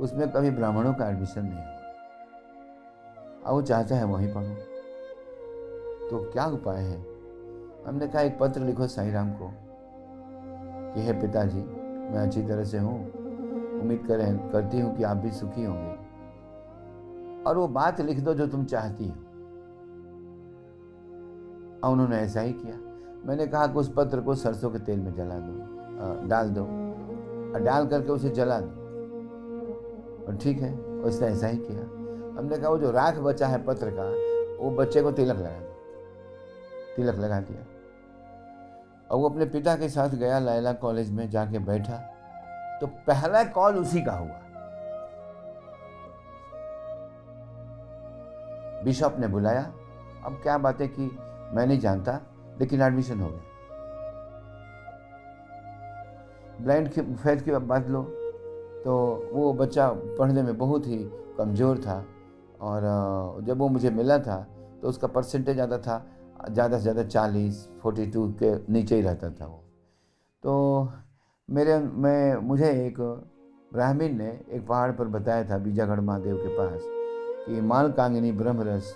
उसमें 0.00 0.32
कभी 0.32 0.50
ब्राह्मणों 0.50 0.94
का 0.94 1.08
एडमिशन 1.08 1.42
नहीं 1.42 1.54
हुआ 1.54 1.70
अब 3.46 3.50
वो 3.50 3.62
चाहता 3.62 3.96
है 3.96 4.04
वहीं 4.04 4.34
पढ़ो। 4.34 4.54
तो 6.10 6.30
क्या 6.32 6.46
उपाय 6.46 6.82
है? 6.82 7.00
हमने 7.86 8.08
कहा 8.08 8.22
एक 8.22 8.38
पत्र 8.38 8.60
लिखो 8.60 8.86
साई 8.86 9.10
राम 9.10 9.32
को, 9.32 9.50
कि 10.94 11.02
हे 11.02 11.12
पिताजी, 11.12 11.62
मैं 11.62 12.18
अच्छी 12.18 12.42
तरह 12.42 12.64
से 12.64 12.78
हूँ, 12.78 13.12
उम्मीद 13.80 14.04
करें, 14.08 14.50
करती 14.50 14.80
हूँ 14.80 14.96
कि 14.96 15.02
आप 15.02 15.16
भी 15.16 15.30
सुखी 15.30 15.64
होंगे। 15.64 15.94
और 17.42 17.58
वो 17.58 17.68
बात 17.68 18.00
लिख 18.00 18.20
दो 18.20 18.34
जो 18.34 18.46
तुम 18.46 18.64
चाहती 18.64 19.08
हो। 19.08 19.14
और 21.84 21.92
उन्होंने 21.92 22.16
ऐसा 22.16 22.40
ही 22.40 22.52
किया। 22.52 22.76
मैंने 23.26 23.46
कहा 23.46 23.66
कि 23.66 23.78
उस 23.78 23.92
पत्र 23.96 24.20
को 24.20 24.34
सरसों 24.34 24.70
के 24.70 24.78
तेल 24.78 25.00
में 25.00 25.14
जला 25.14 25.34
दो। 25.34 25.73
डाल 26.26 26.48
दो। 26.48 26.62
और 27.54 27.60
डाल 27.60 27.86
करके 27.86 28.12
उसे 28.12 28.30
जला 28.30 28.60
दो। 28.60 28.84
और 30.26 30.38
ठीक 30.42 30.58
है, 30.58 30.74
उसने 30.78 31.28
ऐसा 31.28 31.46
ही 31.46 31.58
किया। 31.58 31.82
हमने 32.38 32.56
कहा, 32.56 32.68
वो 32.68 32.78
जो 32.78 32.90
राख 32.90 33.18
बचा 33.18 33.46
है 33.46 33.64
पत्र 33.64 33.90
का, 33.90 34.34
वो 34.64 34.70
बच्चे 34.70 35.02
को 35.02 35.12
तिलक 35.12 35.36
लगा 35.36 35.50
दो। 35.50 35.74
तिलक 36.96 37.14
लगा 37.14 37.40
दिया। 37.40 37.66
और 39.10 39.18
वो 39.18 39.28
अपने 39.28 39.44
पिता 39.44 39.76
के 39.76 39.88
साथ 39.88 40.08
गया 40.08 40.38
लायला 40.38 40.72
कॉलेज 40.72 41.10
में 41.10 41.30
जाके 41.30 41.58
बैठा। 41.58 41.96
तो 42.80 42.86
पहला 42.86 43.44
कॉल 43.44 43.76
उसी 43.76 44.02
का 44.02 44.12
हुआ। 44.12 44.40
बिशप 48.84 49.16
ने 49.18 49.26
बुलाया। 49.26 49.72
अब 50.24 50.40
क्या 50.42 50.58
बात 50.58 50.80
है 50.80 50.88
कि 50.88 51.02
मैं 51.52 51.66
नहीं 51.66 51.78
जानता, 51.78 52.20
लेकिन 52.60 52.82
एडमिशन 52.82 53.20
हो 53.20 53.28
गया। 53.28 53.40
ब्लाइंड 56.60 56.88
फैथ 56.88 57.44
की 57.44 57.50
बात 57.52 57.88
लो। 57.88 58.02
तो 58.84 58.94
वो 59.32 59.52
बच्चा 59.54 59.88
पढ़ने 60.18 60.42
में 60.42 60.56
बहुत 60.58 60.86
ही 60.86 60.98
कमज़ोर 61.38 61.78
था 61.78 62.04
और 62.62 62.82
जब 63.44 63.58
वो 63.58 63.68
मुझे 63.68 63.90
मिला 63.90 64.18
था 64.18 64.36
तो 64.82 64.88
उसका 64.88 65.06
परसेंटेज 65.08 65.60
आता 65.60 65.78
था, 65.78 66.04
ज़्यादा 66.50 66.76
से 66.76 66.82
ज़्यादा 66.82 67.02
चालीस, 67.04 67.68
फोर्टी 67.82 68.06
टू 68.06 68.26
के 68.42 68.54
नीचे 68.72 68.96
ही 68.96 69.02
रहता 69.02 69.30
था 69.30 69.46
वो। 69.46 69.62
तो 70.44 70.92
मेरे, 71.48 71.78
मैं, 71.78 72.36
मुझे 72.38 72.70
एक 72.86 73.00
ब्राह्मीण 73.72 74.16
ने 74.18 74.28
एक 74.48 74.66
पहाड़ 74.66 74.90
पर 74.92 75.04
बताया 75.08 75.44
था 75.44 75.58
बीजागढ़ 75.58 76.00
महादेव 76.00 76.36
के 76.36 76.56
पास 76.56 76.82
कि 77.46 77.60
माल 77.62 77.90
कांगिनी, 77.92 78.32
ब्रह्मरस, 78.32 78.94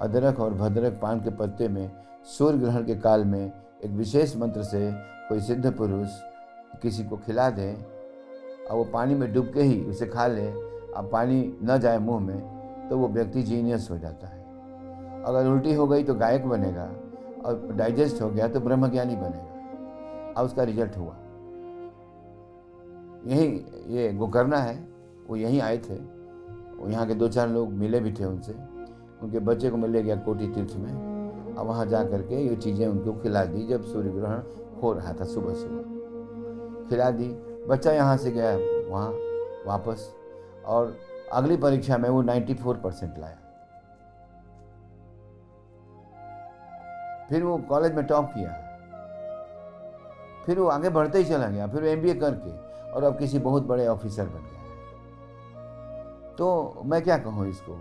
अदरक 0.00 0.40
और 0.40 0.54
भद्रक 0.54 0.98
पान 1.02 1.20
के 1.20 1.30
पत्ते 1.36 1.68
में 1.68 1.90
सूर्य 2.28 2.58
ग्रहण 2.58 2.84
के 2.84 2.94
काल 3.00 3.24
में 3.24 3.44
एक 3.44 3.90
विशेष 3.92 4.36
मंत्र 4.36 4.62
से 4.64 4.90
कोई 5.28 5.40
सिद्ध 5.40 5.72
पुरुष 5.72 6.08
किसी 6.84 7.04
को 7.04 7.16
खिला 7.16 7.48
दें, 7.50 7.74
और 8.64 8.76
वो 8.76 8.84
पानी 8.84 9.14
में 9.14 9.32
डूब 9.32 9.50
के 9.54 9.62
ही 9.62 9.80
उसे 9.84 10.06
खा 10.06 10.26
लें, 10.26 10.52
अब 10.96 11.08
पानी 11.12 11.56
न 11.62 11.78
जाए 11.78 11.98
मुँह 11.98 12.20
में 12.20 12.88
तो 12.90 12.98
वो 12.98 13.08
व्यक्ति 13.08 13.42
जीनियस 13.42 13.88
हो 13.90 13.98
जाता 13.98 14.26
है। 14.26 14.42
अगर 15.24 15.46
उल्टी 15.46 15.74
हो 15.74 15.86
गई 15.86 16.04
तो 16.04 16.14
गायक 16.14 16.46
बनेगा, 16.46 16.84
और 17.44 17.72
डाइजेस्ट 17.72 18.22
हो 18.22 18.28
गया 18.30 18.48
तो 18.48 18.60
ब्रह्मज्ञानी 18.60 19.16
बनेगा। 19.16 20.32
और 20.36 20.44
उसका 20.44 20.62
रिज़ल्ट 20.62 20.96
हुआ। 20.96 21.16
यही 23.26 23.46
ये 23.96 24.12
गोकर्णा 24.12 24.56
है, 24.56 24.76
वो 25.28 25.36
यहीं 25.36 25.60
आए 25.60 25.78
थे। 25.78 25.94
यहाँ 26.90 27.06
के 27.06 27.14
दो 27.14 27.28
चार 27.28 27.48
लोग 27.48 27.72
मिले 27.72 28.00
भी 28.00 28.12
थे 28.12 28.24
उनसे। 28.24 28.52
उनके 29.22 29.38
बच्चे 29.38 29.70
को 29.70 29.76
मिले 29.76 30.02
गया 30.02 30.16
कोटी 30.16 30.48
तीर्थ 30.48 30.76
में। 30.76 31.54
और 31.54 31.66
वहाँ 31.66 31.86
जा 31.86 32.02
करके 32.04 32.44
ये 32.48 32.56
चीज़ें 32.56 32.86
उनको 32.86 33.12
खिला 33.12 33.44
दी, 33.44 33.66
जब 33.66 33.82
सूर्य 33.82 34.10
ग्रहण 34.10 34.42
हो 34.82 34.92
रहा 34.92 35.12
था 35.12 35.24
सुबह 35.24 35.54
सुबह 35.54 35.93
खिला 36.88 37.10
दी। 37.10 37.28
बच्चा 37.68 37.92
यहाँ 37.92 38.16
से 38.16 38.30
गया 38.30 38.56
वहाँ 38.90 39.10
वापस 39.66 40.14
और 40.66 40.96
अगली 41.32 41.56
परीक्षा 41.56 41.98
में 41.98 42.08
वो 42.08 42.22
94 42.22 42.76
परसेंट 42.76 43.18
लाया। 43.18 43.38
फिर 47.28 47.42
वो 47.42 47.56
कॉलेज 47.58 47.94
में 47.94 48.04
टॉप 48.06 48.30
किया। 48.34 48.60
फिर 50.46 50.58
वो 50.58 50.66
आगे 50.68 50.88
बढ़ते 50.88 51.18
ही 51.18 51.24
चला 51.24 51.46
गया 51.46 51.66
फिर 51.66 51.82
वो 51.82 51.88
एम 51.88 52.20
करके 52.20 52.50
और 52.92 53.04
अब 53.04 53.18
किसी 53.18 53.38
बहुत 53.38 53.62
बड़े 53.62 53.86
ऑफिसर 53.86 54.24
बन 54.24 54.42
गया 54.42 54.62
तो 56.36 56.82
मैं 56.84 57.02
क्या 57.02 57.18
कहूँ 57.18 57.48
इसको? 57.48 57.74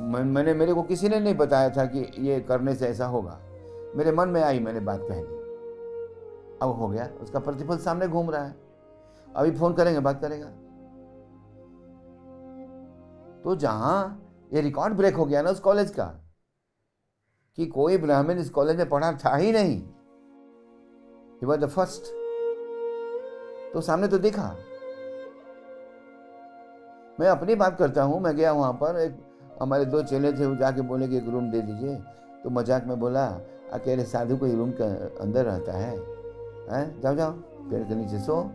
मैं, 0.00 0.22
मैंने 0.24 0.54
मेरे 0.54 0.74
को 0.74 0.82
किसी 0.82 1.08
ने 1.08 1.20
नहीं 1.20 1.34
बताया 1.34 1.70
था 1.70 1.84
कि 1.84 2.12
ये 2.18 2.40
करने 2.40 2.74
से 2.74 2.86
ऐसा 2.88 3.06
होगा। 3.06 3.38
मेरे 3.96 4.12
मन 4.12 4.28
में 4.28 4.42
आई 4.42 4.58
मैंने 4.58 4.80
बात 4.80 5.00
कह 5.00 5.22
दी। 5.22 5.41
अब 6.62 6.70
हो 6.72 6.88
गया। 6.88 7.06
उसका 7.22 7.38
प्रतिफल 7.40 7.78
सामने 7.80 8.08
घूम 8.08 8.30
रहा 8.30 8.44
है। 8.44 8.54
अभी 9.28 9.50
फ़ोन 9.52 9.74
करेंगे, 9.74 10.00
बात 10.00 10.20
करेगा। 10.20 10.46
तो 13.42 13.54
जहाँ 13.56 14.18
ये 14.52 14.60
रिकॉर्ड 14.60 14.94
ब्रेक 14.94 15.14
हो 15.16 15.24
गया 15.26 15.42
ना 15.42 15.50
उस 15.50 15.60
कॉलेज 15.60 15.90
का, 15.90 16.04
कि 17.58 17.66
कोई 17.68 17.96
ब्राह्मण 17.98 18.38
इस 18.38 18.50
कॉलेज 18.50 18.76
में 18.76 18.88
पढ़ा 18.88 19.12
था 19.14 19.34
ही 19.36 19.52
नहीं। 19.52 19.76
ही 21.40 21.46
वॉज़ 21.46 21.60
द 21.60 21.68
फ़र्स्ट 21.68 22.02
तो 23.72 23.80
सामने 23.80 24.08
तो 24.08 24.18
देखा। 24.18 24.48
मैं 27.20 27.28
अपनी 27.28 27.54
बात 27.54 27.76
करता 27.78 28.02
हूँ, 28.02 28.20
मैं 28.20 28.34
गया 28.36 28.52
वहाँ 28.52 28.72
पर, 28.74 28.98
एक 28.98 29.16
हमारे 29.62 29.84
दो 29.84 30.02
चेले 30.02 30.32
थे, 30.32 30.46
वो 30.46 30.56
जाके 30.56 30.80
बोले 30.82 31.08
कि 31.08 31.16
एक 31.16 31.28
रूम 31.28 31.50
दे 31.50 31.60
दीजिए। 31.60 31.94
तो 32.42 32.50
मज़ाक 32.50 32.84
में 32.86 32.98
बोला, 33.00 33.26
अकेले 33.72 34.04
साधु 34.04 34.36
कोई 34.36 34.54
रूम 34.54 34.70
के 34.70 34.84
अंदर 35.20 35.44
रहता 35.44 35.72
है। 35.72 35.96
हैं? 36.70 37.00
जाओ 37.00 37.14
जाओ। 37.14 37.30
पेड़ 37.70 37.82
के 37.82 37.94
नीचे 37.94 38.18
सो। 38.18 38.50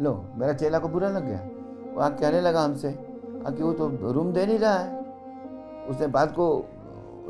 लो, 0.00 0.24
मेरा 0.34 0.52
चेला 0.52 0.78
को 0.78 0.88
बुरा 0.88 1.08
लग 1.08 1.26
गया। 1.26 1.40
वो 1.94 2.00
आग 2.00 2.12
कहने 2.12 2.40
लगा 2.40 2.62
हमसे? 2.62 3.04
कि 3.48 3.62
वो 3.62 3.72
तो 3.72 4.12
रूम 4.12 4.32
दे 4.32 4.46
नहीं 4.46 4.58
रहा 4.58 4.74
है। 4.74 5.00
उसने 5.88 6.06
बात 6.06 6.32
को 6.38 6.64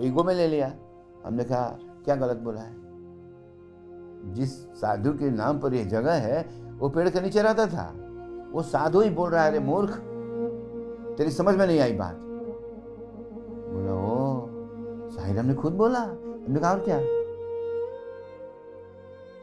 ईगो 0.01 0.25
में 0.25 0.35
ले 0.35 0.49
लिया। 0.49 0.73
हमने 1.27 1.45
कहा, 1.45 1.79
क्या 2.05 2.15
गलत 2.15 2.37
बोला 2.37 2.61
है? 2.61 2.75
जिस 4.33 4.53
साधु 4.55 5.13
के 5.13 5.31
नाम 5.31 5.59
पर 5.59 5.75
यह 5.75 5.85
जगह 5.85 6.13
है, 6.13 6.49
वो 6.79 6.89
पेड़ 6.89 7.09
के 7.09 7.21
नीचे 7.21 7.43
रहता 7.43 7.67
था। 7.67 7.95
वो 8.53 8.63
साधु 8.63 9.01
ही 9.01 9.11
बोल 9.11 9.31
रहा 9.31 9.43
है, 9.43 9.51
अरे 9.51 9.59
मूर्ख, 9.59 9.95
तेरी 11.19 11.31
समझ 11.31 11.55
में 11.55 11.67
नहीं 11.67 11.81
आई 11.81 11.93
बात। 11.93 12.17
बोला, 13.71 13.93
ओ, 13.93 14.47
साहिर 15.11 15.39
हमने 15.39 15.55
खुद 15.55 15.73
बोला। 15.73 16.01
हमने 16.01 16.61
कहा, 16.61 16.73
और 16.73 16.81
क्या? 16.81 17.18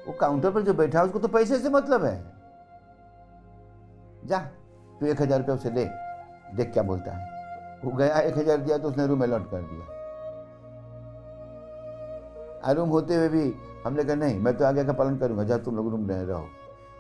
वो 0.07 0.13
काउंटर 0.13 0.51
पर 0.51 0.61
जो 0.61 0.73
बैठा 0.73 0.99
है, 0.99 1.05
उसको 1.05 1.19
तो 1.19 1.27
पैसे 1.27 1.57
से 1.59 1.69
मतलब 1.69 2.03
है। 2.03 2.23
जा, 4.25 4.39
तू 4.99 5.05
एक 5.05 5.21
हज़ार 5.21 5.39
रुपये 5.39 5.55
उसे 5.55 5.69
दे 5.69 5.89
देख 6.55 6.71
क्या 6.73 6.83
बोलता 6.83 7.11
है। 7.11 7.33
वो 7.83 7.91
गया, 7.91 8.19
एक 8.19 8.37
हज़ार 8.37 8.57
दिया 8.57 8.77
तो 8.77 8.89
उसने 8.89 9.07
रूम 9.07 9.23
अलॉट 9.23 9.49
कर 9.51 9.61
दिया। 9.61 9.93
रूम 12.73 12.89
होते 12.89 13.15
हुए 13.15 13.29
भी 13.29 13.53
हमने 13.85 14.03
कहा, 14.03 14.15
नहीं, 14.15 14.39
मैं 14.39 14.57
तो 14.57 14.65
आगे 14.65 14.83
का 14.83 14.93
पालन 14.93 15.17
करूँगा, 15.17 15.43
जा 15.43 15.57
तुम 15.57 15.75
लोग 15.75 15.89
रूम 15.91 16.07
रह 16.09 16.21
रहो। 16.21 16.39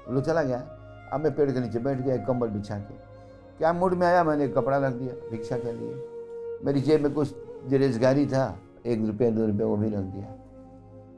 वो 0.07 0.13
लोग 0.13 0.23
चला 0.23 0.43
गया। 0.43 0.57
अब 1.13 1.21
मैं 1.21 1.35
पेड़ 1.35 1.51
के 1.51 1.59
नीचे 1.59 1.79
बैठ 1.79 1.97
गया 1.97 2.17
कंबल 2.17 2.47
बिछा 2.47 2.77
के। 2.77 2.93
क्या 3.57 3.73
मूड 3.73 3.93
में 3.93 4.05
आया? 4.07 4.23
मैंने 4.23 4.47
कपड़ा 4.47 4.77
रख 4.77 4.93
दिया, 4.93 5.13
भिक्षा 5.31 5.57
के 5.57 5.71
लिए। 5.71 5.95
मेरी 6.65 6.81
जेब 6.81 7.01
में 7.01 7.13
कुछ 7.13 7.33
बेरोजगारी 7.69 8.25
था, 8.27 8.57
एक 8.85 9.05
रुपया, 9.05 9.29
दो 9.29 9.45
रुपया, 9.45 9.67
वो 9.67 9.75
भी 9.77 9.89
रख 9.89 10.03
दिया। 10.13 10.27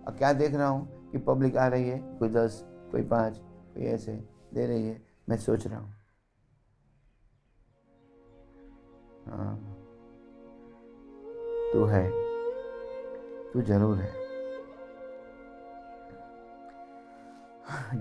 अब 0.07 0.15
क्या 0.17 0.33
देख 0.33 0.55
रहा 0.55 0.67
हूँ? 0.67 0.87
कि 1.17 1.23
पब्लिक 1.23 1.57
आ 1.57 1.67
रही 1.67 1.89
है, 1.89 1.97
कोई 2.19 2.29
दस, 2.29 2.65
कोई 2.91 3.01
पाँच, 3.01 3.37
कोई 3.37 3.83
ऐसे 3.83 4.11
दे 4.53 4.65
रही 4.65 4.87
है, 4.87 5.01
मैं 5.29 5.37
सोच 5.37 5.67
रहा 5.67 5.79
हूँ। 5.79 5.93
हाँ। 9.27 9.55
तू 11.73 11.85
है। 11.85 12.11
तू 13.53 13.61
ज़रूर 13.61 13.97
है। 13.97 14.27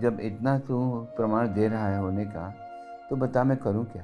जब 0.00 0.20
इतना 0.20 0.59
तू 0.59 1.00
प्रमाण 1.16 1.55
दे 1.55 1.68
रहा 1.68 1.88
है 1.88 2.00
होने 2.00 2.24
का 2.24 2.50
तो 3.11 3.16
बता 3.16 3.44
मैं 3.44 3.57
करूँ 3.57 3.85
क्या? 3.85 4.02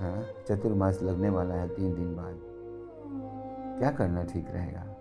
हाँ 0.00 0.44
चतुर्मास 0.48 1.02
लगने 1.02 1.30
वाला 1.30 1.54
है 1.54 1.68
तीन 1.68 1.94
दिन 1.94 2.16
बाद। 2.16 2.40
क्या 3.78 3.90
करना 3.90 4.22
ठीक 4.24 4.46
रहेगा? 4.50 4.99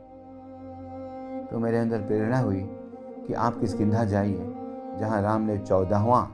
तो 1.52 1.60
मेरे 1.60 1.78
अंदर 1.78 2.02
प्रेरणा 2.02 2.40
हुई 2.40 2.62
कि 3.28 3.34
आप 3.34 3.60
किसकिधा 3.60 4.04
जाइए, 4.04 4.56
जहाँ 5.00 5.22
राम 5.22 5.42
ने 5.42 5.58
चौदहवा 5.58 6.32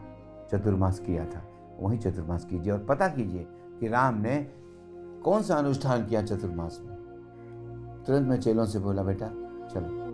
चतुर्मास 0.51 0.99
किया 0.99 1.25
था। 1.25 1.43
वहीं 1.79 1.99
चतुर्मास 1.99 2.45
कीजिए 2.45 2.73
और 2.73 2.79
पता 2.79 3.07
कीजिए 3.07 3.47
कि 3.79 3.87
राम 3.87 4.15
ने 4.17 4.47
कौन 5.25 5.41
सा 5.41 5.55
अनुष्ठान 5.55 6.05
किया 6.05 6.21
चतुर्मास 6.21 6.81
में। 6.85 6.95
तुरंत 8.07 8.27
मैं 8.27 8.39
चेलों 8.39 8.65
से 8.65 8.79
बोला, 8.79 9.03
बेटा, 9.03 9.27
चलो। 9.67 10.05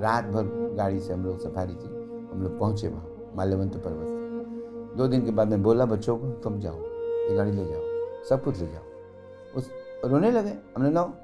रात 0.00 0.24
भर 0.24 0.74
गाड़ी 0.74 1.00
से 1.00 1.12
हम 1.12 1.24
लोग 1.24 1.38
सफारी 1.38 1.74
थी। 1.74 1.88
हम 2.32 2.42
लोग 2.42 2.58
पहुँचे 2.58 2.88
वहाँ, 2.88 3.06
माल्यवंत 3.36 3.76
पर्वत 3.76 4.10
दो 4.98 5.08
दिन 5.08 5.24
के 5.24 5.30
बाद 5.30 5.48
मैं 5.48 5.62
बोला, 5.62 5.84
बच्चों 5.84 6.18
को, 6.18 6.30
तुम 6.30 6.60
जाओ, 6.60 6.74
ये 6.74 7.36
गाड़ी 7.36 7.50
ले 7.50 7.64
जाओ, 7.64 7.80
सब 8.28 8.44
कुछ 8.44 8.60
ले 8.60 8.66
जाओ। 8.66 8.82
उस, 9.56 9.70
रोने 10.04 10.30
लगे, 10.30 10.50
हमने 10.76 10.90
ना। 10.90 11.14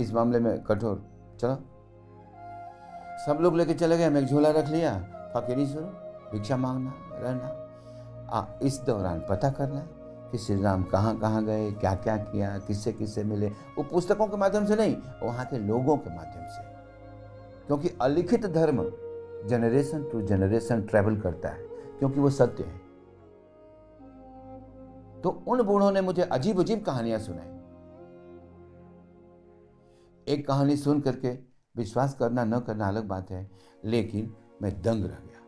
इस 0.00 0.14
मामले 0.14 0.38
में 0.38 0.62
कठोर। 0.62 1.02
चलो 1.40 1.58
सब 3.26 3.38
लोग 3.40 3.56
लेके 3.56 3.74
चले 3.74 3.98
गए 3.98 4.08
मैं 4.10 4.20
एक 4.20 4.26
झोला 4.26 4.50
रख 4.50 4.68
लिया। 4.68 4.98
फकीरी 5.34 5.66
सुनो 5.66 5.86
भिक्षा 6.32 6.56
मांगना 6.56 6.94
रहना। 7.12 7.48
आ, 8.32 8.44
इस 8.62 8.80
दौरान 8.80 9.20
पता 9.30 9.50
करना 9.50 9.80
कि 10.30 10.38
श्री 10.38 10.62
राम 10.62 10.82
कहाँ 10.82 11.18
कहाँ 11.18 11.44
गए 11.44 11.70
क्या 11.72 11.94
क्या 11.94 12.16
किया 12.16 12.58
किससे 12.58 12.92
किससे 12.92 13.24
मिले। 13.24 13.48
वो 13.48 13.82
पुस्तकों 13.82 14.26
के 14.26 14.36
माध्यम 14.36 14.66
से 14.66 14.76
नहीं 14.76 14.96
वहाँ 15.22 15.46
के 15.46 15.58
लोगों 15.58 15.96
के 15.96 16.10
माध्यम 16.16 16.46
से। 16.46 16.62
क्योंकि 17.66 17.88
अलिखित 18.00 18.46
धर्म 18.46 18.82
जनरेशन 19.48 20.04
टू 20.04 20.22
जनरेशन 20.22 20.82
ट्रेवल 20.82 21.20
करता 21.20 21.48
है 21.48 21.62
क्योंकि 21.98 22.20
वो 22.20 22.30
सत्य 22.30 22.64
है। 22.64 22.78
तो 25.20 25.42
उन 25.48 25.62
बूढ़ों 25.62 25.92
ने 25.92 26.00
मुझे 26.00 26.22
अजीब 26.22 26.60
अजीब 26.60 26.84
कहानियाँ 26.84 27.18
सुनाई। 27.18 27.48
एक 30.34 30.46
कहानी 30.48 30.76
सुन 30.76 31.00
करके 31.00 31.49
विश्वास 31.76 32.14
करना, 32.14 32.44
न 32.44 32.60
करना 32.60 32.88
अलग 32.88 33.04
बात 33.04 33.30
है, 33.30 33.50
लेकिन 33.84 34.36
मैं 34.62 34.82
दंग 34.82 35.04
रह 35.04 35.10
गया। 35.10 35.40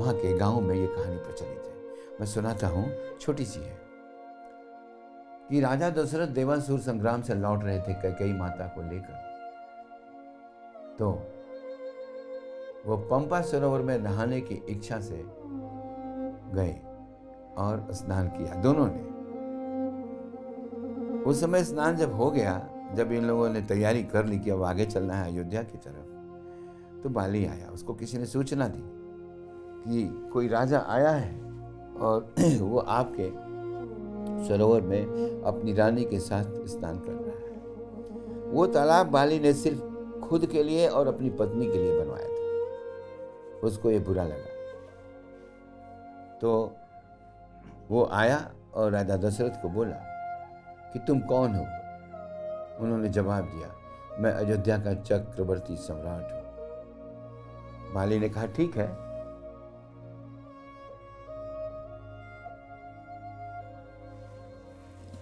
वहाँ 0.00 0.14
के 0.14 0.38
गाँव 0.38 0.60
में 0.60 0.74
ये 0.74 0.86
कहानी 0.86 1.16
प्रचलित 1.16 1.62
है। 1.66 1.82
मैं 2.20 2.26
सुनाता 2.26 2.66
हूँ, 2.66 2.96
छोटी 3.20 3.44
सी 3.44 3.60
है। 3.60 3.82
कि 5.50 5.60
राजा 5.60 5.90
दशरथ 5.90 6.28
देवासुर 6.28 6.80
संग्राम 6.80 7.22
से 7.22 7.34
लौट 7.34 7.64
रहे 7.64 7.80
थे 7.80 8.12
कई 8.12 8.32
माता 8.32 8.66
को 8.66 8.82
लेकर। 8.90 9.32
तो 10.98 11.10
वो 12.86 12.96
पंपा 12.96 13.40
सरोवर 13.40 13.82
में 13.82 13.98
नहाने 13.98 14.40
की 14.40 14.54
इच्छा 14.54 15.00
से 15.00 15.24
गए 16.54 16.80
और 17.58 17.88
स्नान 17.92 18.28
किया। 18.28 18.54
दोनों 18.54 18.86
ने। 18.90 19.12
उस 21.22 21.40
समय 21.40 21.64
स्नान 21.64 21.96
जब 21.96 22.12
हो 22.12 22.30
गया 22.30 22.68
जब 22.94 23.12
इन 23.12 23.24
लोगों 23.24 23.48
ने 23.48 23.60
तैयारी 23.60 24.02
कर 24.02 24.26
ली 24.26 24.38
कि 24.38 24.50
अब 24.50 24.62
आगे 24.62 24.86
चलना 24.86 25.14
है 25.14 25.32
अयोध्या 25.32 25.62
की 25.62 25.78
तरफ़ 25.78 27.02
तो 27.02 27.08
बाली 27.08 27.46
आया। 27.46 27.68
उसको 27.68 27.94
किसी 27.94 28.18
ने 28.18 28.26
सूचना 28.26 28.68
दी 28.68 28.82
कि 29.84 30.30
कोई 30.32 30.48
राजा 30.48 30.84
आया 30.88 31.10
है 31.10 31.42
और 32.00 32.34
वो 32.60 32.78
आपके 32.78 33.30
सरोवर 34.48 34.80
में 34.80 35.02
अपनी 35.42 35.74
रानी 35.74 36.04
के 36.04 36.18
साथ 36.18 36.44
स्नान 36.44 36.98
कर 36.98 37.12
रहा 37.12 37.36
है। 37.36 37.52
वो 38.50 38.66
तालाब 38.66 39.06
बाली 39.06 39.40
ने 39.40 39.52
सिर्फ़ 39.52 39.80
खुद 40.20 40.46
के 40.46 40.62
लिए 40.62 40.88
और 40.88 41.06
अपनी 41.06 41.30
पत्नी 41.30 41.66
के 41.66 41.78
लिए 41.78 42.00
बनवाया 42.00 42.28
था। 42.28 43.66
उसको 43.66 43.90
ये 43.90 43.98
बुरा 43.98 44.24
लगा। 44.24 44.52
तो 46.40 46.72
वो 47.90 48.08
आया 48.12 48.52
और 48.74 48.90
राजा 48.90 49.16
दशरथ 49.16 49.62
को 49.62 49.68
बोला 49.68 49.96
कि 50.92 50.98
तुम 50.98 51.20
कौन 51.20 51.54
हो? 51.54 51.66
उन्होंने 52.82 53.08
जवाब 53.08 53.44
दिया, 53.44 53.74
मैं 54.18 54.32
अयोध्या 54.32 54.78
का 54.78 54.94
चक्रवर्ती 54.94 55.76
सम्राट 55.76 56.32
हूँ। 56.32 56.42
माली 57.94 58.18
ने 58.18 58.28
कहा, 58.28 58.46
ठीक 58.46 58.76
है। 58.76 59.02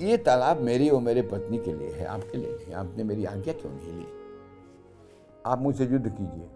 ये 0.08 0.16
तालाब 0.16 0.60
मेरी 0.60 0.88
और 0.88 1.00
मेरे 1.00 1.22
पत्नी 1.22 1.58
के 1.58 1.72
लिए 1.72 1.90
है, 1.90 2.06
आपके 2.06 2.38
लिए 2.38 2.52
नहीं, 2.52 2.74
आपने 2.74 3.04
मेरी 3.04 3.24
आज्ञा 3.24 3.54
क्यों 3.54 3.72
नहीं 3.72 3.92
ली? 3.92 4.06
आप 5.46 5.58
मुझसे 5.58 5.86
युद्ध 5.86 6.08
कीजिए। 6.08 6.48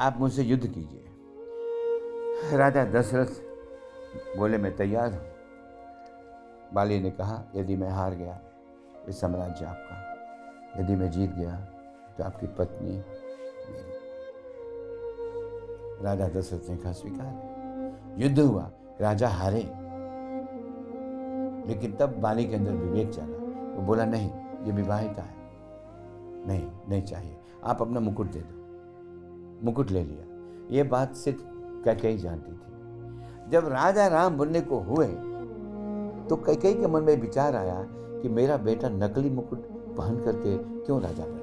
आप 0.00 0.16
मुझसे 0.18 0.42
युद्ध 0.42 0.66
कीजिए। 0.66 1.04
राजा 2.56 2.84
दशरथ 2.84 3.26
बोले, 4.38 4.58
मैं 4.58 4.76
तैयार 4.76 5.12
हूँ। 5.12 5.26
बाली 6.74 7.00
ने 7.00 7.10
कहा, 7.10 7.44
यदि 7.54 7.76
मैं 7.76 7.90
हार 7.90 8.14
गया 8.14 8.40
ये 9.06 9.12
साम्राज्य 9.12 9.64
आपका। 9.64 10.80
यदि 10.80 10.96
मैं 10.96 11.10
जीत 11.10 11.30
गया 11.30 11.56
तो 12.18 12.24
आपकी 12.24 12.46
पत्नी 12.46 12.90
मेरी। 12.90 13.92
राजा 16.04 16.28
दशरथ 16.28 16.70
ने 16.70 16.76
कहा, 16.76 16.92
स्वीकार 16.92 18.14
युद्ध 18.18 18.38
हुआ, 18.38 18.70
राजा 19.00 19.28
हारे। 19.28 19.62
लेकिन 21.68 21.96
तब 22.00 22.20
बाली 22.20 22.44
के 22.44 22.54
अंदर 22.54 22.72
विवेक 22.72 23.10
चला 23.10 23.26
वो 23.74 23.82
बोला, 23.82 24.04
नहीं, 24.04 24.30
ये 24.64 24.72
विवाहिता 24.72 25.22
है। 25.22 25.34
नहीं 26.46 26.70
नहीं 26.88 27.02
चाहिए। 27.02 27.36
आप 27.64 27.82
अपना 27.82 28.00
मुकुट 28.00 28.26
दे 28.26 28.40
दो। 28.40 28.63
मुकुट 29.64 29.90
ले 29.90 30.04
लिया। 30.04 30.24
ये 30.70 30.82
बात 30.82 31.14
सिर्फ़ 31.14 31.42
कैकई 31.84 32.16
जानती 32.18 32.52
थी। 32.52 33.50
जब 33.50 33.68
राजा 33.68 34.06
राम 34.06 34.36
बनने 34.38 34.60
को 34.60 34.78
हुए 34.78 35.06
तो 36.28 36.36
कैकई 36.36 36.74
के 36.74 36.86
मन 36.86 37.02
में 37.02 37.16
विचार 37.16 37.56
आया 37.56 37.84
कि 37.90 38.28
मेरा 38.28 38.56
बेटा 38.56 38.88
नकली 38.88 39.30
मुकुट 39.30 39.64
पहन 39.96 40.16
करके 40.24 40.56
क्यों 40.84 41.00
राजा 41.02 41.24
बने? 41.26 41.42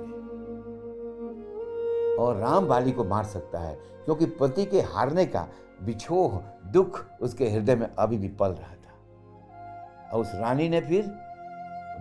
और 2.16 2.36
राम 2.36 2.68
बाली 2.68 2.92
को 2.92 3.04
मार 3.04 3.24
सकता 3.24 3.60
है, 3.60 3.76
क्योंकि 4.06 4.26
पति 4.26 4.66
के 4.66 4.82
हारने 4.82 5.26
का 5.26 5.48
बिछोह 5.84 6.40
दुख 6.72 7.06
उसके 7.22 7.50
हृदय 7.50 7.76
में 7.76 7.88
अभी 8.00 8.18
भी 8.18 8.28
पल 8.30 8.48
रहा 8.48 8.74
था। 8.74 10.10
और 10.14 10.22
उस 10.22 10.32
रानी 10.36 10.70
ने 10.70 10.82
फिर 10.82 11.06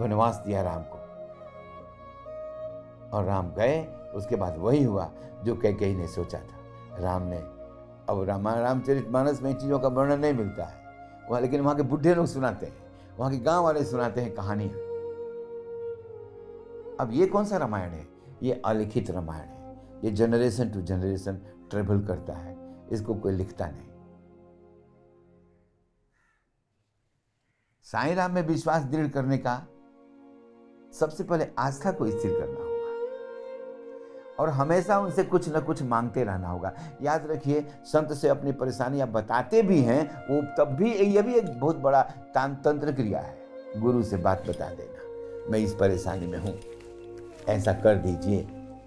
वनवास 0.00 0.42
दिया 0.46 0.62
राम 0.62 0.82
को। 0.82 0.98
और 3.16 3.24
राम 3.24 3.50
गए, 3.50 3.84
उसके 4.14 4.36
बाद 4.36 4.58
वही 4.58 4.82
हुआ 4.84 5.10
जो 5.44 5.56
कह 5.56 5.72
कही 5.72 5.94
ने 5.94 6.06
सोचा 6.06 6.38
था। 6.38 6.60
राम 6.96 7.22
ने, 7.22 7.38
अब 8.08 8.24
रामा, 8.28 8.54
रामचरित 8.54 9.08
मानस 9.08 9.42
में 9.42 9.58
चीज़ों 9.58 9.78
का 9.78 9.88
वर्णन 9.88 10.20
नहीं 10.20 10.34
मिलता 10.34 10.64
है। 10.64 10.84
वहाँ, 11.30 11.42
लेकिन 11.42 11.60
वहाँ 11.60 11.76
के 11.76 11.82
बुढ़े 11.82 12.14
लोग 12.14 12.26
सुनाते 12.26 12.66
हैं, 12.66 12.76
वहाँ 13.18 13.32
के 13.32 13.38
गाँव 13.38 13.64
वाले 13.64 13.84
सुनाते 13.84 14.20
हैं 14.20 14.34
कहानियाँ। 14.34 14.74
अब 17.00 17.08
ये 17.12 17.26
कौन 17.26 17.44
सा 17.44 17.56
रामायण 17.56 17.90
है? 17.90 18.08
ये 18.42 18.62
अलिखित 18.64 19.10
रामायण 19.10 19.48
है। 19.48 19.82
ये 20.04 20.10
जनरेशन 20.10 20.70
टू 20.70 20.80
जनरेशन 20.80 21.36
ट्रेवल 21.70 22.06
करता 22.06 22.32
है। 22.32 22.86
इसको 22.90 23.14
कोई 23.14 23.32
लिखता 23.32 23.66
नहीं। 23.66 23.90
साई 27.82 28.14
राम 28.14 28.32
में 28.32 28.42
विश्वास 28.42 28.82
दृढ़ 28.82 29.08
करने 29.08 29.38
का 29.38 29.66
सबसे 30.92 31.24
पहले 31.24 31.46
आस्था 31.58 31.92
को 31.92 32.06
स्थिर 32.06 32.40
करना 32.40 32.69
और 34.40 34.48
हमेशा 34.50 34.98
उनसे 34.98 35.22
कुछ 35.24 35.48
ना 35.48 35.60
कुछ 35.60 35.82
मांगते 35.82 36.24
रहना 36.24 36.48
होगा। 36.48 36.72
याद 37.02 37.26
रखिए 37.26 37.64
संत 37.84 38.12
से 38.12 38.28
अपनी 38.28 38.52
परेशानियाँ 38.52 39.08
बताते 39.08 39.62
भी 39.62 39.80
हैं 39.80 40.02
वो 40.26 40.40
तब 40.58 40.74
भी 40.74 40.92
यह 40.92 41.22
भी 41.22 41.34
एक 41.34 41.48
बहुत 41.60 41.76
बड़ा 41.78 42.02
तंत्र 42.36 42.92
क्रिया 42.92 43.20
है। 43.20 43.80
गुरु 43.80 44.02
से 44.02 44.16
बात 44.18 44.48
बता 44.48 44.68
देना 44.70 45.50
मैं 45.50 45.58
इस 45.58 45.74
परेशानी 45.74 46.26
में 46.26 46.38
हूँ। 46.38 46.58
ऐसा 47.48 47.72
कर 47.74 47.96
दीजिए। 47.96 48.40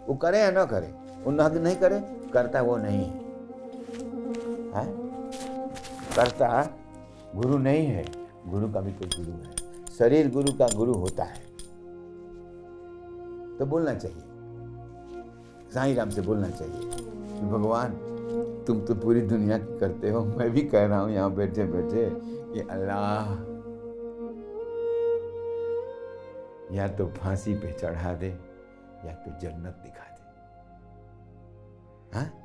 वो 0.07 0.15
करे 0.15 0.39
या 0.39 0.51
ना 0.51 0.65
करे 0.65 0.93
उन्नत 1.25 1.53
नहीं 1.53 1.75
करे 1.75 1.99
करता 2.33 2.61
वो 2.61 2.77
नहीं 2.77 3.03
है, 3.03 3.21
है? 4.73 4.85
करता 6.15 6.49
गुरु 7.35 7.57
नहीं 7.57 7.85
है 7.87 8.05
गुरु 8.47 8.71
का 8.73 8.81
भी 8.81 8.91
कोई 8.91 9.09
गुरु 9.17 9.37
है 9.37 9.51
शरीर 9.97 10.31
गुरु 10.31 10.51
का 10.53 10.67
गुरु 10.75 10.93
होता 10.93 11.23
है। 11.23 11.41
तो 13.57 13.65
बोलना 13.65 13.93
चाहिए। 13.93 14.32
साईं 15.73 15.95
राम 15.95 16.09
से 16.09 16.21
बोलना 16.21 16.49
चाहिए 16.49 16.79
भगवान, 17.49 17.91
तुम 18.67 18.81
तो 18.81 18.95
पूरी 18.95 19.21
दुनिया 19.21 19.57
की 19.57 19.79
करते 19.79 20.09
हो। 20.09 20.25
मैं 20.25 20.49
भी 20.49 20.62
कह 20.62 20.86
रहा 20.86 20.99
हूँ, 20.99 21.12
यहाँ 21.12 21.36
बैठे 21.36 21.63
बैठे 21.63 22.09
कि 22.53 22.59
अल्लाह, 22.59 23.53
या 26.75 26.88
तो 26.88 27.07
फांसी 27.07 27.53
पे 27.53 27.71
चढ़ा 27.71 28.13
दे, 28.13 28.39
या 29.05 29.13
तो 29.13 29.39
जन्नत 29.39 29.79
दिखा 29.83 30.03
दे। 30.03 30.23
हाँ? 32.17 32.39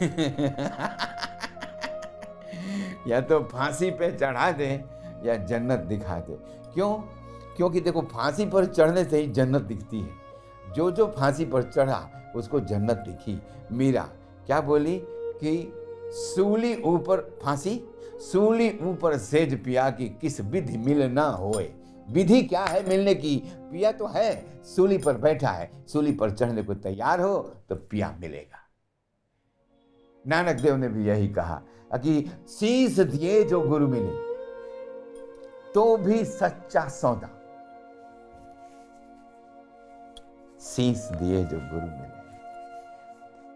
या 3.06 3.20
तो 3.20 3.40
फांसी 3.40 3.90
पे 3.90 4.12
चढ़ा 4.12 4.52
दे, 4.52 4.84
या 5.24 5.36
जन्नत 5.36 5.78
दिखा 5.78 6.18
दे। 6.18 6.38
क्यों? 6.74 6.94
क्योंकि 7.56 7.80
देखो, 7.80 8.02
फांसी 8.02 8.46
पर 8.46 8.66
चढ़ने 8.66 9.04
से 9.04 9.18
ही 9.18 9.26
जन्नत 9.26 9.62
दिखती 9.62 10.00
है। 10.00 10.19
जो 10.76 10.90
जो 10.90 11.06
फांसी 11.18 11.44
पर 11.44 11.62
चढ़ा, 11.64 12.32
उसको 12.36 12.60
जन्नत 12.60 12.96
दिखी, 12.98 13.40
मीरा। 13.72 14.02
क्या 14.46 14.60
बोली 14.60 14.98
कि 15.02 15.72
सूली 16.14 16.74
ऊपर 16.82 17.20
फांसी, 17.42 17.80
सूली 18.22 18.70
ऊपर 18.82 19.16
सेज 19.18 19.62
पिया 19.64 19.90
की 19.90 20.08
किस 20.20 20.40
विधि 20.40 20.76
मिल 20.78 21.02
ना 21.02 21.24
होए। 21.24 21.70
विधि 22.10 22.42
क्या 22.42 22.64
है 22.64 22.88
मिलने 22.88 23.14
की? 23.14 23.36
पिया 23.72 23.92
तो 23.92 24.06
है, 24.06 24.64
सूली 24.64 24.98
पर 24.98 25.16
बैठा 25.16 25.50
है, 25.50 25.70
सूली 25.86 26.12
पर 26.12 26.30
चढ़ने 26.30 26.62
को 26.62 26.74
तैयार 26.76 27.20
हो 27.20 27.38
तो 27.68 27.74
पिया 27.90 28.14
मिलेगा। 28.20 28.58
नानक 30.24 30.60
देव 30.60 30.76
ने 30.76 30.88
भी 30.88 31.06
यही 31.06 31.28
कहा 31.28 31.62
कि 31.94 32.20
शीश 32.48 32.98
दिए 33.00 33.42
जो 33.44 33.60
गुरु 33.60 33.88
मिले 33.88 34.28
तो 35.72 35.96
भी 35.96 36.24
सच्चा 36.24 36.88
सौदा। 36.88 37.28
शीश 40.60 41.08
दिए 41.12 41.44
जो 41.44 41.56
गुरु 41.56 41.86
मिले 41.86 42.10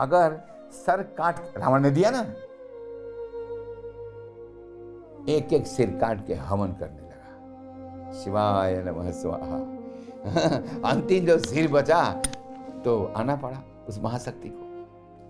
अगर 0.01 0.41
सर 0.73 1.03
काट 1.03 1.39
रावण 1.57 1.83
ने 1.83 1.91
दिया 1.91 2.11
ना? 2.11 2.21
एक 5.29 5.53
एक 5.53 5.67
सिर 5.67 5.99
काट 6.01 6.27
के 6.27 6.35
हवन 6.35 6.73
करने 6.73 6.99
लगा। 6.99 8.13
शिवाय 8.13 8.83
नमः 8.87 9.11
स्वाहा। 9.11 9.57
अंतिम 10.91 11.27
जो 11.27 11.39
सिर 11.39 11.73
बचा 11.73 12.23
तो 12.85 13.13
आना 13.17 13.37
पड़ा 13.37 13.63
उस 13.89 13.99
महाशक्ति 13.99 14.49
को। 14.49 14.65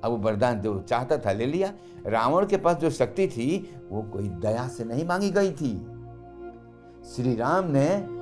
अब 0.04 0.10
वो 0.10 0.16
वरदान 0.16 0.60
जो 0.60 0.80
चाहता 0.80 1.18
था 1.18 1.32
ले 1.32 1.46
लिया। 1.46 1.72
रावण 2.06 2.46
के 2.46 2.56
पास 2.56 2.76
जो 2.76 2.90
शक्ति 2.90 3.28
थी, 3.28 3.80
वो 3.90 4.02
कोई 4.02 4.28
दया 4.28 4.68
से 4.68 4.84
नहीं 4.84 5.06
मांगी 5.06 5.30
गई 5.30 5.52
थी। 5.52 5.86
श्री 7.04 7.36
राम 7.36 7.64
ने 7.64 8.13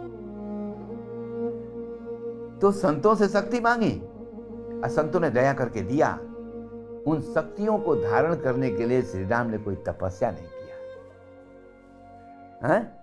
तो 2.63 2.73
संतों 2.73 3.15
से 3.15 3.29
शक्ति 3.29 3.61
मांगी। 3.61 4.01
और 4.83 4.89
संतों 4.89 5.21
ने 5.21 5.31
दया 5.31 5.53
करके 5.53 5.81
दिया। 5.81 6.15
उन 7.07 7.33
शक्तियों 7.35 7.79
को 7.79 7.97
धारण 7.97 8.35
करने 8.35 8.71
के 8.71 8.87
लिए 8.87 9.03
श्री 9.03 9.29
राम 9.29 9.47
ने 9.47 9.59
कोई 9.59 9.77
तपस्या 9.77 10.31
नहीं 10.31 10.47
किया। 10.47 10.73
है? 12.69 13.03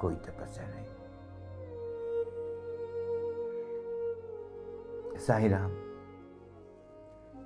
कोई 0.00 0.14
तपस्या 0.14 0.66
नहीं। 0.66 1.03
साई 5.16 5.48
राम, 5.48 5.70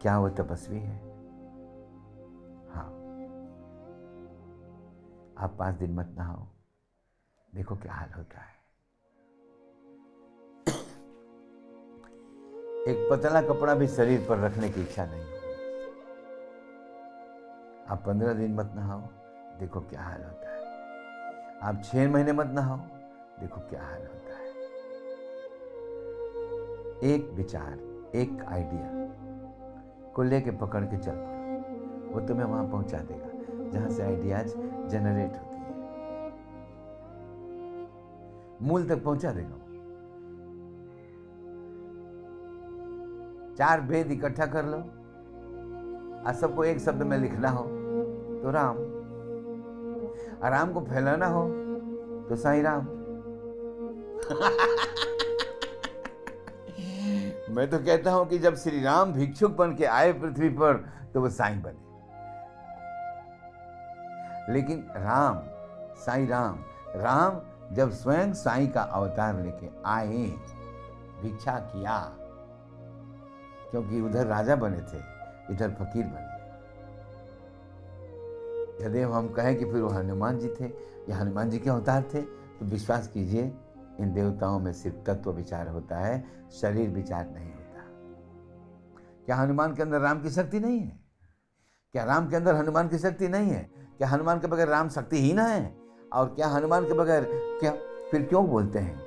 क्या 0.02 0.18
वो 0.18 0.28
तपस्वी 0.28 0.78
है? 0.78 0.96
हाँ। 2.70 2.88
आप 5.38 5.56
पाँच 5.58 5.74
दिन 5.74 5.94
मत 5.94 6.14
नहाओ। 6.18 6.46
देखो 7.54 7.76
क्या 7.76 7.92
हाल 7.92 8.12
होता 8.16 8.40
है। 8.40 8.56
एक 12.88 13.08
पतला 13.12 13.42
कपड़ा 13.42 13.74
भी 13.74 13.86
शरीर 13.88 14.26
पर 14.28 14.38
रखने 14.38 14.68
की 14.68 14.82
इच्छा 14.82 15.06
नहीं 15.06 15.22
आप 17.88 18.02
पंद्रह 18.06 18.32
दिन 18.32 18.54
मत 18.54 18.72
नहाओ। 18.76 19.00
देखो 19.58 19.80
क्या 19.80 20.02
हाल 20.02 20.22
होता 20.24 20.50
है। 20.50 20.58
आप 21.62 21.82
छह 21.84 22.10
महीने 22.10 22.32
मत 22.32 22.46
नहाओ। 22.46 22.78
देखो 23.40 23.60
क्या 23.60 23.82
हाल 23.82 24.00
होता 24.02 24.12
है। 24.12 24.27
एक 27.04 27.30
विचार, 27.34 27.78
एक 28.14 28.44
आइडिया 28.48 28.88
को 30.14 30.22
लेके 30.22 30.50
पकड़ 30.50 30.84
के 30.84 30.96
चल 30.96 31.12
पड़ो। 31.14 32.14
वो 32.14 32.20
तुम्हें 32.28 32.44
वहाँ 32.44 32.68
पहुँचा 32.68 32.98
देगा, 32.98 33.70
जहाँ 33.70 33.90
से 33.90 34.02
आइडियाज़ 34.02 34.48
जनरेट 34.88 35.32
होती 35.32 35.60
है। 35.60 35.68
मूल 38.62 38.88
तक 38.88 39.04
पहुँचा 39.04 39.32
देगा 39.32 39.64
चार 43.54 43.80
भेद 43.80 44.10
इकट्ठा 44.10 44.46
कर 44.46 44.64
लो। 44.64 44.78
और 46.26 46.34
सबको 46.34 46.64
एक 46.64 46.78
शब्द 46.78 47.02
में 47.02 47.18
लिखना 47.18 47.48
हो 47.48 47.62
तो 48.42 48.50
राम। 48.50 48.76
राम 50.50 50.72
को 50.72 50.80
फैलाना 50.80 51.26
हो 51.26 51.48
तो 52.28 52.36
साई 52.36 52.62
राम। 52.62 52.86
मैं 57.50 57.68
तो 57.70 57.78
कहता 57.78 58.12
हूँ 58.12 58.26
कि 58.28 58.38
जब 58.38 58.56
श्री 58.56 58.80
राम 58.82 59.12
भिक्षुक 59.12 59.56
बन 59.56 59.74
के 59.74 59.84
आए 59.84 60.12
पृथ्वी 60.12 60.48
पर 60.48 60.74
तो 61.14 61.20
वो 61.20 61.28
साईं 61.30 61.62
बने। 61.62 61.86
लेकिन 64.52 64.86
राम, 64.96 65.40
साईं 65.96 66.26
राम 66.28 66.58
राम 66.96 67.40
जब 67.74 67.90
स्वयं 67.90 68.32
साईं 68.32 68.68
का 68.68 68.82
अवतार 68.82 69.40
लेके 69.40 69.68
आए, 69.86 70.26
भिक्षा 71.22 71.58
किया, 71.72 71.98
क्योंकि 73.70 74.00
उधर 74.00 74.26
राजा 74.26 74.56
बने 74.56 74.80
थे, 74.82 75.00
इधर 75.50 75.70
फकीर 75.70 76.04
बने। 76.04 76.36
यदि 78.86 79.00
हम 79.12 79.28
कहें 79.28 79.56
कि 79.56 79.64
फिर 79.64 79.80
वो 79.82 79.88
हनुमान 79.88 80.38
जी 80.38 80.48
थे, 80.60 80.64
या 81.08 81.16
हनुमान 81.16 81.50
जी 81.50 81.58
के 81.58 81.70
अवतार 81.70 82.02
थे 82.14 82.22
तो 82.22 82.66
विश्वास 82.66 83.08
कीजिए 83.08 83.52
इन 84.00 84.12
देवताओं 84.12 84.58
में 84.58 84.72
सिर्फ़ 84.72 84.96
तत्व 84.96 85.32
विचार 85.32 85.68
होता 85.68 85.96
है, 85.96 86.24
शरीर 86.50 86.88
विचार 86.88 87.30
नहीं 87.30 87.52
होता। 87.52 87.84
क्या 89.26 89.36
हनुमान 89.36 89.74
के 89.74 89.82
अंदर 89.82 90.00
राम 90.00 90.22
की 90.22 90.30
शक्ति 90.30 90.60
नहीं 90.60 90.80
है? 90.80 91.00
क्या 91.92 92.04
राम 92.04 92.28
के 92.28 92.36
अंदर 92.36 92.54
हनुमान 92.54 92.88
की 92.88 92.98
शक्ति 92.98 93.28
नहीं 93.28 93.50
है? 93.50 93.70
क्या 93.98 94.08
हनुमान 94.08 94.40
के 94.40 94.46
बगैर 94.46 94.68
राम 94.68 94.88
शक्ति 94.88 95.16
ही 95.16 95.32
ना 95.32 95.44
है? 95.44 95.76
और 96.12 96.26
क्या 96.26 96.48
हनुमान 96.48 96.84
के 96.84 96.92
बगैर 96.92 97.28
क्या, 97.32 97.72
फिर 98.10 98.22
क्यों 98.22 98.46
बोलते 98.46 98.78
हैं 98.78 99.00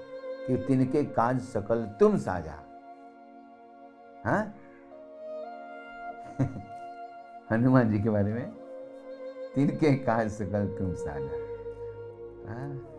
कि 0.48 0.58
तिनके 0.58 1.04
काज 1.04 1.42
सकल 1.42 1.86
तुम 2.00 2.18
साझा? 2.18 2.64
हाँ? 4.26 4.56
हनुमान 7.52 7.92
जी 7.92 8.00
के 8.00 8.10
बारे 8.10 8.34
में, 8.34 8.52
तिनके 9.56 9.96
काज 9.96 10.32
सकल 10.32 10.68
तुम 10.68 10.94
साझा। 10.94 11.38
हाँ? 12.52 12.91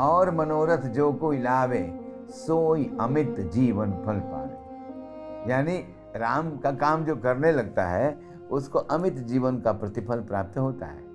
और 0.00 0.30
मनोरथ 0.30 0.86
जो 0.88 1.12
कोई 1.12 1.38
लावे, 1.38 1.82
सोई 2.28 2.90
अमित 3.00 3.40
जीवन 3.40 3.92
फल 4.06 4.20
पावे। 4.24 5.50
यानी 5.50 5.76
राम 6.16 6.56
का 6.56 6.70
काम 6.72 7.04
जो 7.04 7.16
करने 7.16 7.52
लगता 7.52 7.84
है, 7.84 8.18
उसको 8.50 8.78
अमित 8.78 9.18
जीवन 9.18 9.60
का 9.60 9.72
प्रतिफल 9.72 10.20
प्राप्त 10.20 10.58
होता 10.58 10.86
है। 10.86 11.10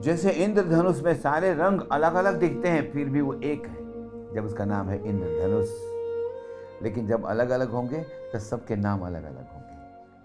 जैसे 0.00 0.30
इंद्रधनुष 0.30 1.02
में 1.02 1.14
सारे 1.14 1.52
रंग 1.54 1.80
अलग 1.92 2.14
अलग 2.14 2.38
दिखते 2.40 2.68
हैं, 2.68 2.90
फिर 2.92 3.08
भी 3.08 3.20
वो 3.20 3.34
एक 3.34 3.66
है, 3.66 4.34
जब 4.34 4.44
उसका 4.44 4.64
नाम 4.64 4.88
है 4.88 5.04
इंद्रधनुष। 5.04 5.68
लेकिन 6.82 7.06
जब 7.06 7.26
अलग 7.26 7.50
अलग 7.50 7.70
होंगे 7.70 8.00
तो 8.32 8.38
सबके 8.38 8.76
नाम 8.76 9.00
अलग 9.00 9.24
अलग 9.24 9.36
होंगे। 9.36 9.57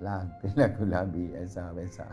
लाल 0.03 0.27
पीला 0.41 0.67
गुलाबी 0.69 1.31
ऐसा, 1.33 1.69
वैसा। 1.71 2.03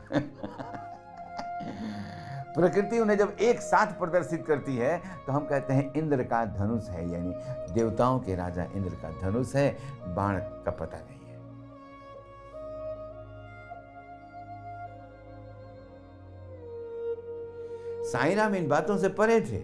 प्रकृति 2.55 2.99
उन्हें 2.99 3.17
जब 3.19 3.37
एक 3.41 3.61
साथ 3.61 3.99
प्रदर्शित 3.99 4.45
करती 4.47 4.77
है 4.77 4.97
तो 5.27 5.33
हम 5.33 5.45
कहते 5.47 5.73
हैं 5.73 5.93
इंद्र 5.95 6.23
का 6.25 6.45
धनुष 6.47 6.89
है, 6.89 7.09
यानी 7.11 7.73
देवताओं 7.75 8.19
के 8.21 8.35
राजा 8.37 8.65
इंद्र 8.67 8.95
का 9.03 9.11
धनुष 9.21 9.55
है, 9.55 9.71
बाण 10.15 10.39
का 10.39 10.71
पता 10.73 10.99
नहीं 10.99 11.19
है। 11.19 11.39
साईं 18.05 18.37
राम 18.37 18.55
इन 18.55 18.69
बातों 18.69 18.97
से 18.99 19.09
परे 19.11 19.41
थे। 19.43 19.63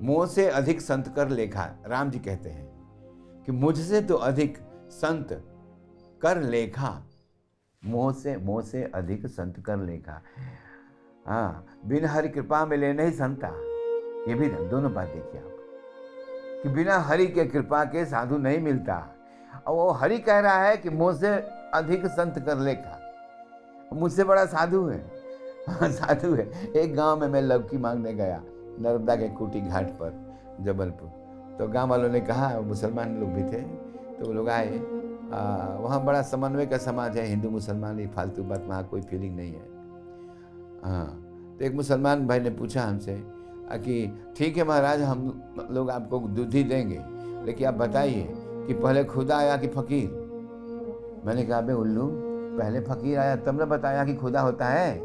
मोह 0.00 0.26
से 0.26 0.48
अधिक 0.48 0.80
संत 0.80 1.12
कर 1.16 1.28
लेखा, 1.28 1.68
राम 1.86 2.10
जी 2.10 2.18
कहते 2.18 2.50
हैं 2.50 2.66
कि 3.46 3.52
मुझसे 3.52 4.00
तो 4.00 4.14
अधिक 4.14 4.58
संत 4.92 5.32
कर 6.22 6.40
लेखा। 6.40 7.02
मोह 7.82 8.12
से 8.12 8.36
मोह 8.36 8.62
से 8.62 8.82
अधिक 8.84 9.26
संत 9.26 9.60
कर 9.60 9.76
लेखा। 9.76 10.20
हाँ 11.26 11.66
बिना 11.86 12.08
हरि 12.08 12.28
कृपा 12.28 12.64
में 12.66 12.76
ले 12.76 12.92
नहीं 12.92 13.10
संता 13.10 13.48
ये 14.28 14.34
भी 14.34 14.48
दोनों 14.48 14.92
बात 14.94 15.08
देखिए 15.08 15.40
आप। 15.40 15.54
कि 16.62 16.68
बिना 16.68 16.98
हरि 16.98 17.26
के 17.26 17.44
कृपा 17.44 17.84
के 17.84 18.04
साधु 18.04 18.38
नहीं 18.38 18.58
मिलता। 18.58 18.96
और 19.66 19.74
वो 19.74 19.90
हरि 19.90 20.18
कह 20.18 20.38
रहा 20.38 20.62
है 20.62 20.76
कि 20.76 20.90
मोह 20.90 21.12
से 21.12 21.28
अधिक 21.74 22.06
संत 22.06 22.38
कर 22.38 22.58
लेखा। 22.58 22.98
मुझसे 23.92 24.24
बड़ा 24.24 24.44
साधु 24.46 24.86
है। 24.86 25.00
हाँ 25.68 25.88
साधु 25.88 26.34
है। 26.34 26.72
एक 26.72 26.94
गाँव 26.94 27.20
में 27.20 27.28
मैं 27.28 27.42
लवकी 27.42 27.78
मांगने 27.78 28.12
गया, 28.12 28.42
नर्मदा 28.80 29.16
के 29.16 29.28
खूटी 29.28 29.60
घाट 29.60 29.90
पर, 29.90 30.38
जबलपुर। 30.60 31.08
तो 31.58 31.68
गाँव 31.68 31.90
वालों 31.90 32.08
ने 32.08 32.20
कहा 32.20 32.60
मुसलमान 32.60 33.18
लोग 33.20 33.28
भी 33.28 33.42
थे 33.42 33.62
तो 34.14 34.26
वो 34.26 34.32
लोग 34.32 34.48
आए। 34.48 34.97
वहाँ 35.30 36.04
बड़ा 36.04 36.22
समन्वय 36.22 36.66
का 36.66 36.78
समाज 36.78 37.16
है, 37.16 37.26
हिंदू 37.26 37.50
मुसलमान, 37.50 38.00
ये 38.00 38.06
फालतू 38.06 38.44
बात, 38.44 38.64
वहाँ 38.66 38.84
कोई 38.84 39.00
फीलिंग 39.00 39.36
नहीं 39.36 39.52
है। 39.52 39.68
हाँ 40.84 41.24
तो 41.58 41.64
एक 41.64 41.74
मुसलमान 41.74 42.26
भाई 42.26 42.40
ने 42.40 42.50
पूछा 42.50 42.82
हमसे 42.82 43.24
कि 43.72 44.18
ठीक 44.36 44.56
है 44.56 44.64
महाराज, 44.64 45.02
हम 45.02 45.42
लोग 45.70 45.90
आपको 45.90 46.18
दूध 46.18 46.54
ही 46.54 46.64
देंगे, 46.64 47.00
लेकिन 47.46 47.68
आप 47.68 47.74
बताइए 47.74 48.28
कि 48.66 48.74
पहले 48.74 49.04
खुदा 49.04 49.38
आया 49.38 49.56
कि 49.56 49.68
फकीर? 49.68 50.08
मैंने 51.26 51.42
कहा 51.42 51.60
भाई 51.60 51.74
उल्लू, 51.74 52.08
पहले 52.58 52.80
फकीर 52.80 53.18
आया, 53.18 53.36
तब 53.36 53.58
ने 53.58 53.64
बताया 53.64 54.04
कि 54.04 54.14
खुदा 54.14 54.40
होता 54.40 54.66
है। 54.66 54.98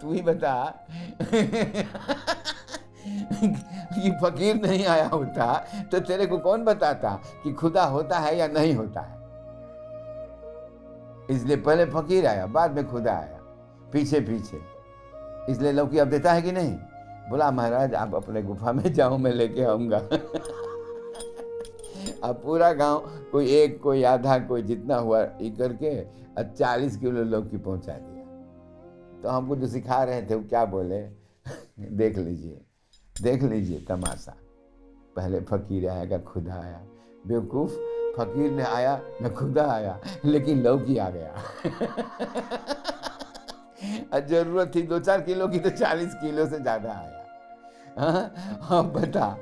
तू 0.00 0.12
ही 0.12 0.22
बता। 0.22 0.84
कि 3.04 4.10
फकीर 4.10 4.56
नहीं 4.56 4.86
आया 4.86 5.06
होता 5.06 5.66
तो 5.92 6.00
तेरे 6.00 6.26
को 6.26 6.38
कौन 6.38 6.64
बताता 6.64 7.20
कि 7.44 7.52
खुदा 7.52 7.84
होता 7.84 8.18
है 8.18 8.36
या 8.38 8.46
नहीं 8.46 8.74
होता 8.74 9.00
है? 9.00 9.22
इसलिए 11.30 11.56
पहले 11.56 11.84
फकीर 11.84 12.26
आया, 12.26 12.46
बाद 12.46 12.74
में 12.74 12.88
खुदा 12.88 13.12
आया, 13.12 13.38
पीछे 13.92 14.20
पीछे। 14.20 14.60
इसलिए 15.52 15.72
लौकी 15.72 15.98
अब 15.98 16.08
देता 16.08 16.32
है 16.32 16.42
कि 16.42 16.52
नहीं? 16.52 16.72
बोला, 17.30 17.50
महाराज, 17.50 17.94
आप 17.94 18.14
अपने 18.14 18.42
गुफा 18.42 18.72
में 18.72 18.92
जाओ, 18.92 19.18
मैं 19.18 19.32
लेके 19.32 19.62
आऊँगा। 19.62 19.98
अब 22.24 22.40
पूरा 22.44 22.72
गाँव, 22.72 22.98
कोई 23.32 23.46
एक, 23.46 23.82
कोई 23.82 24.02
आधा, 24.02 24.38
कोई 24.38 24.62
जितना 24.62 24.96
हुआ 24.96 25.22
ये 25.22 25.50
करके 25.50 26.04
चालीस 26.44 26.96
किलो 26.96 27.22
लौकी 27.22 27.56
पहुँचा 27.56 27.92
दिया। 27.92 28.24
तो 29.22 29.28
हमको 29.28 29.56
जो 29.56 29.66
सिखा 29.66 30.04
रहे 30.04 30.22
थे, 30.22 30.34
वो 30.34 30.48
क्या 30.48 30.64
बोले? 30.64 31.02
देख 31.80 32.18
लीजिए। 32.18 32.60
देख 33.22 33.42
लीजिए 33.42 33.78
तमाशा। 33.78 34.36
पहले 35.16 35.40
फकीर 35.40 35.88
आएगा 35.88 36.18
खुदा 36.18 36.54
आया? 36.54 36.80
बेवकूफ़ 37.26 37.72
फकीर 38.16 38.50
ने 38.50 38.62
आया, 38.62 39.00
न 39.22 39.28
खुदा 39.28 39.72
आया, 39.72 40.00
लेकिन 40.24 40.62
लौकी 40.62 40.98
आ 40.98 41.10
गया। 41.10 41.34
ज़रूरत 44.18 44.72
थी 44.74 44.82
दो 44.82 44.98
चार 44.98 45.20
किलो 45.20 45.48
की 45.48 45.58
तो 45.58 45.70
चालीस 45.70 46.14
किलो 46.14 46.46
से 46.46 46.60
ज़्यादा 46.60 46.92
आया। 46.92 47.22
हाँ 48.62 48.92
बता, 48.92 49.38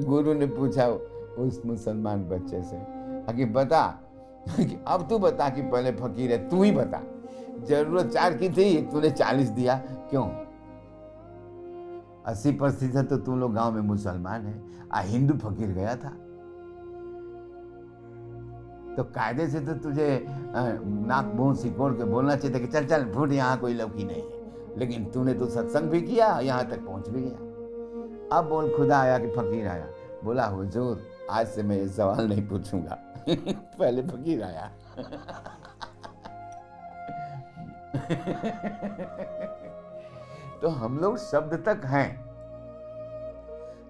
गुरु 0.00 0.34
ने 0.34 0.46
पूछा 0.46 0.88
उस 0.88 1.62
मुसलमान 1.66 2.28
बच्चे 2.28 2.62
से 2.62 2.76
कि 3.36 3.44
बता, 3.44 4.00
कि 4.48 4.84
अब 4.88 5.08
तू 5.08 5.18
बता 5.18 5.48
कि 5.48 5.62
पहले 5.62 5.92
फकीर 5.92 6.32
है, 6.32 6.48
तू 6.48 6.62
ही 6.62 6.72
बता। 6.72 7.02
ज़रूरत 7.66 8.06
चार 8.06 8.34
की 8.34 8.48
थी, 8.48 8.82
तूने 8.82 9.10
चालीस 9.10 9.48
दिया, 9.48 9.82
क्यों? 10.10 10.49
अस्सी 12.26 12.52
प्रतिशत 12.52 13.06
तो 13.10 13.16
तुम 13.16 13.40
लोग 13.40 13.54
गाँव 13.54 13.72
में 13.72 13.82
मुसलमान 13.82 14.46
है। 14.46 14.62
आ 14.92 15.00
हिंदू 15.00 15.34
फकीर 15.34 15.68
गया 15.68 15.96
था। 15.96 16.08
तो 18.96 19.04
कायदे 19.04 19.48
से 19.48 19.60
तो 19.60 19.72
तुझे 19.74 20.26
नाक, 20.28 21.32
मुँह 21.34 21.54
सिकोड़ 21.54 21.92
के 21.92 22.04
बोलना 22.04 22.36
चाहिए 22.36 22.56
था 22.56 22.60
कि 22.60 22.66
चल 22.66 22.84
चल, 22.84 23.12
फूट, 23.12 23.32
यहाँ 23.32 23.58
कोई 23.58 23.74
लौकी 23.74 24.04
नहीं 24.04 24.22
है। 24.22 24.40
लेकिन 24.78 25.04
तूने 25.04 25.34
तो 25.34 25.46
सत्संग 25.46 25.90
भी 25.90 26.02
किया, 26.02 26.40
यहाँ 26.40 26.66
तक 26.66 26.86
पहुँच 26.86 27.08
भी 27.08 27.22
गया। 27.22 28.38
अब 28.38 28.48
बोल, 28.48 28.76
खुदा 28.76 29.00
आया 29.00 29.18
कि 29.18 29.26
फकीर 29.26 29.68
आया। 29.68 29.86
बोला, 30.24 30.46
हुजूर, 30.46 31.02
आज 31.30 31.46
से 31.46 31.62
मैं 31.62 31.76
ये 31.76 31.88
सवाल 31.88 32.28
नहीं 32.28 32.48
पूछूँगा। 32.48 32.98
पहले 33.78 34.02
फकीर 34.02 34.42
आया। 34.42 34.70
तो 40.62 40.68
हम 40.68 40.98
लोग 40.98 41.16
शब्द 41.18 41.54
तक 41.66 41.84
हैं। 41.86 42.08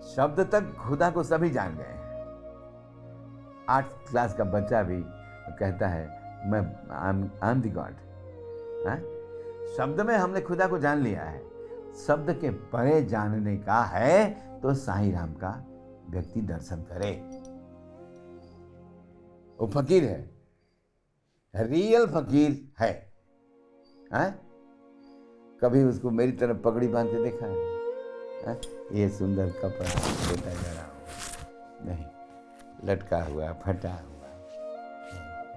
शब्द 0.06 0.40
तक 0.52 0.72
खुदा 0.78 1.10
को 1.10 1.22
सभी 1.22 1.50
जान 1.50 1.76
गए 1.76 1.84
हैं। 1.84 1.98
आठ 3.68 3.92
क्लास 4.10 4.34
का 4.34 4.44
बच्चा 4.44 4.82
भी 4.82 5.02
कहता 5.58 5.88
है 5.88 6.04
मैं 6.50 6.60
आई 6.92 7.50
एम 7.50 7.60
द 7.62 7.72
गॉड 7.74 7.94
शब्द 9.76 10.00
में 10.00 10.16
हमने 10.16 10.40
खुदा 10.40 10.66
को 10.66 10.78
जान 10.78 10.98
लिया 10.98 11.24
है। 11.24 11.40
शब्द 11.96 12.32
के 12.40 12.50
परे 12.72 13.02
जानने 13.04 13.56
का 13.58 13.82
है 13.84 14.60
तो 14.60 14.74
साई 14.74 15.10
राम 15.12 15.32
का 15.34 15.50
व्यक्ति 16.10 16.40
दर्शन 16.42 16.82
करे। 16.82 17.10
वो 19.58 19.66
फकीर 19.70 20.04
है। 20.04 21.64
रियल 21.64 22.06
फकीर 22.06 22.52
है, 22.80 22.92
है? 24.14 24.49
कभी 25.62 25.82
उसको 25.84 26.10
मेरी 26.10 26.32
तरफ़ 26.32 26.58
पगड़ी 26.58 26.88
बांधते 26.88 27.22
देखा 27.24 27.46
है? 27.46 28.56
ये 28.92 29.08
सुंदर 29.08 29.50
कपड़ा 29.54 29.88
बेटा 30.28 30.50
हुआ 30.50 30.84
नहीं, 31.84 32.04
लटका 32.84 33.22
हुआ, 33.24 33.52
फटा 33.62 33.90
हुआ। 33.90 34.28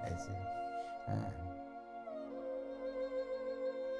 ऐसे। 0.06 0.32
हाँ। 1.06 1.32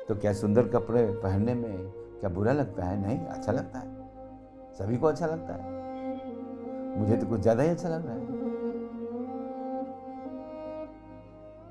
तो 0.08 0.14
क्या 0.14 0.32
सुंदर 0.32 0.68
कपड़े 0.68 1.06
पहनने 1.14 1.54
में 1.54 1.76
क्या 2.20 2.30
बुरा 2.30 2.52
लगता 2.52 2.84
है? 2.84 3.00
नहीं 3.02 3.18
अच्छा 3.18 3.52
लगता 3.52 3.78
है। 3.78 3.88
सभी 4.74 4.96
को 4.96 5.06
अच्छा 5.06 5.26
लगता 5.26 5.54
है। 5.54 5.62
मुझे 6.98 7.16
तो 7.16 7.26
कुछ 7.26 7.40
ज़्यादा 7.40 7.62
ही 7.62 7.68
अच्छा 7.68 7.88
लग 7.88 8.06
रहा 8.06 8.14
है। 8.14 8.20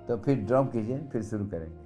तो 0.08 0.18
फिर 0.18 0.38
ड्रॉप 0.38 0.72
कीजिए, 0.72 1.00
फिर 1.12 1.24
शुरू 1.24 1.46
करेंगे। 1.46 1.83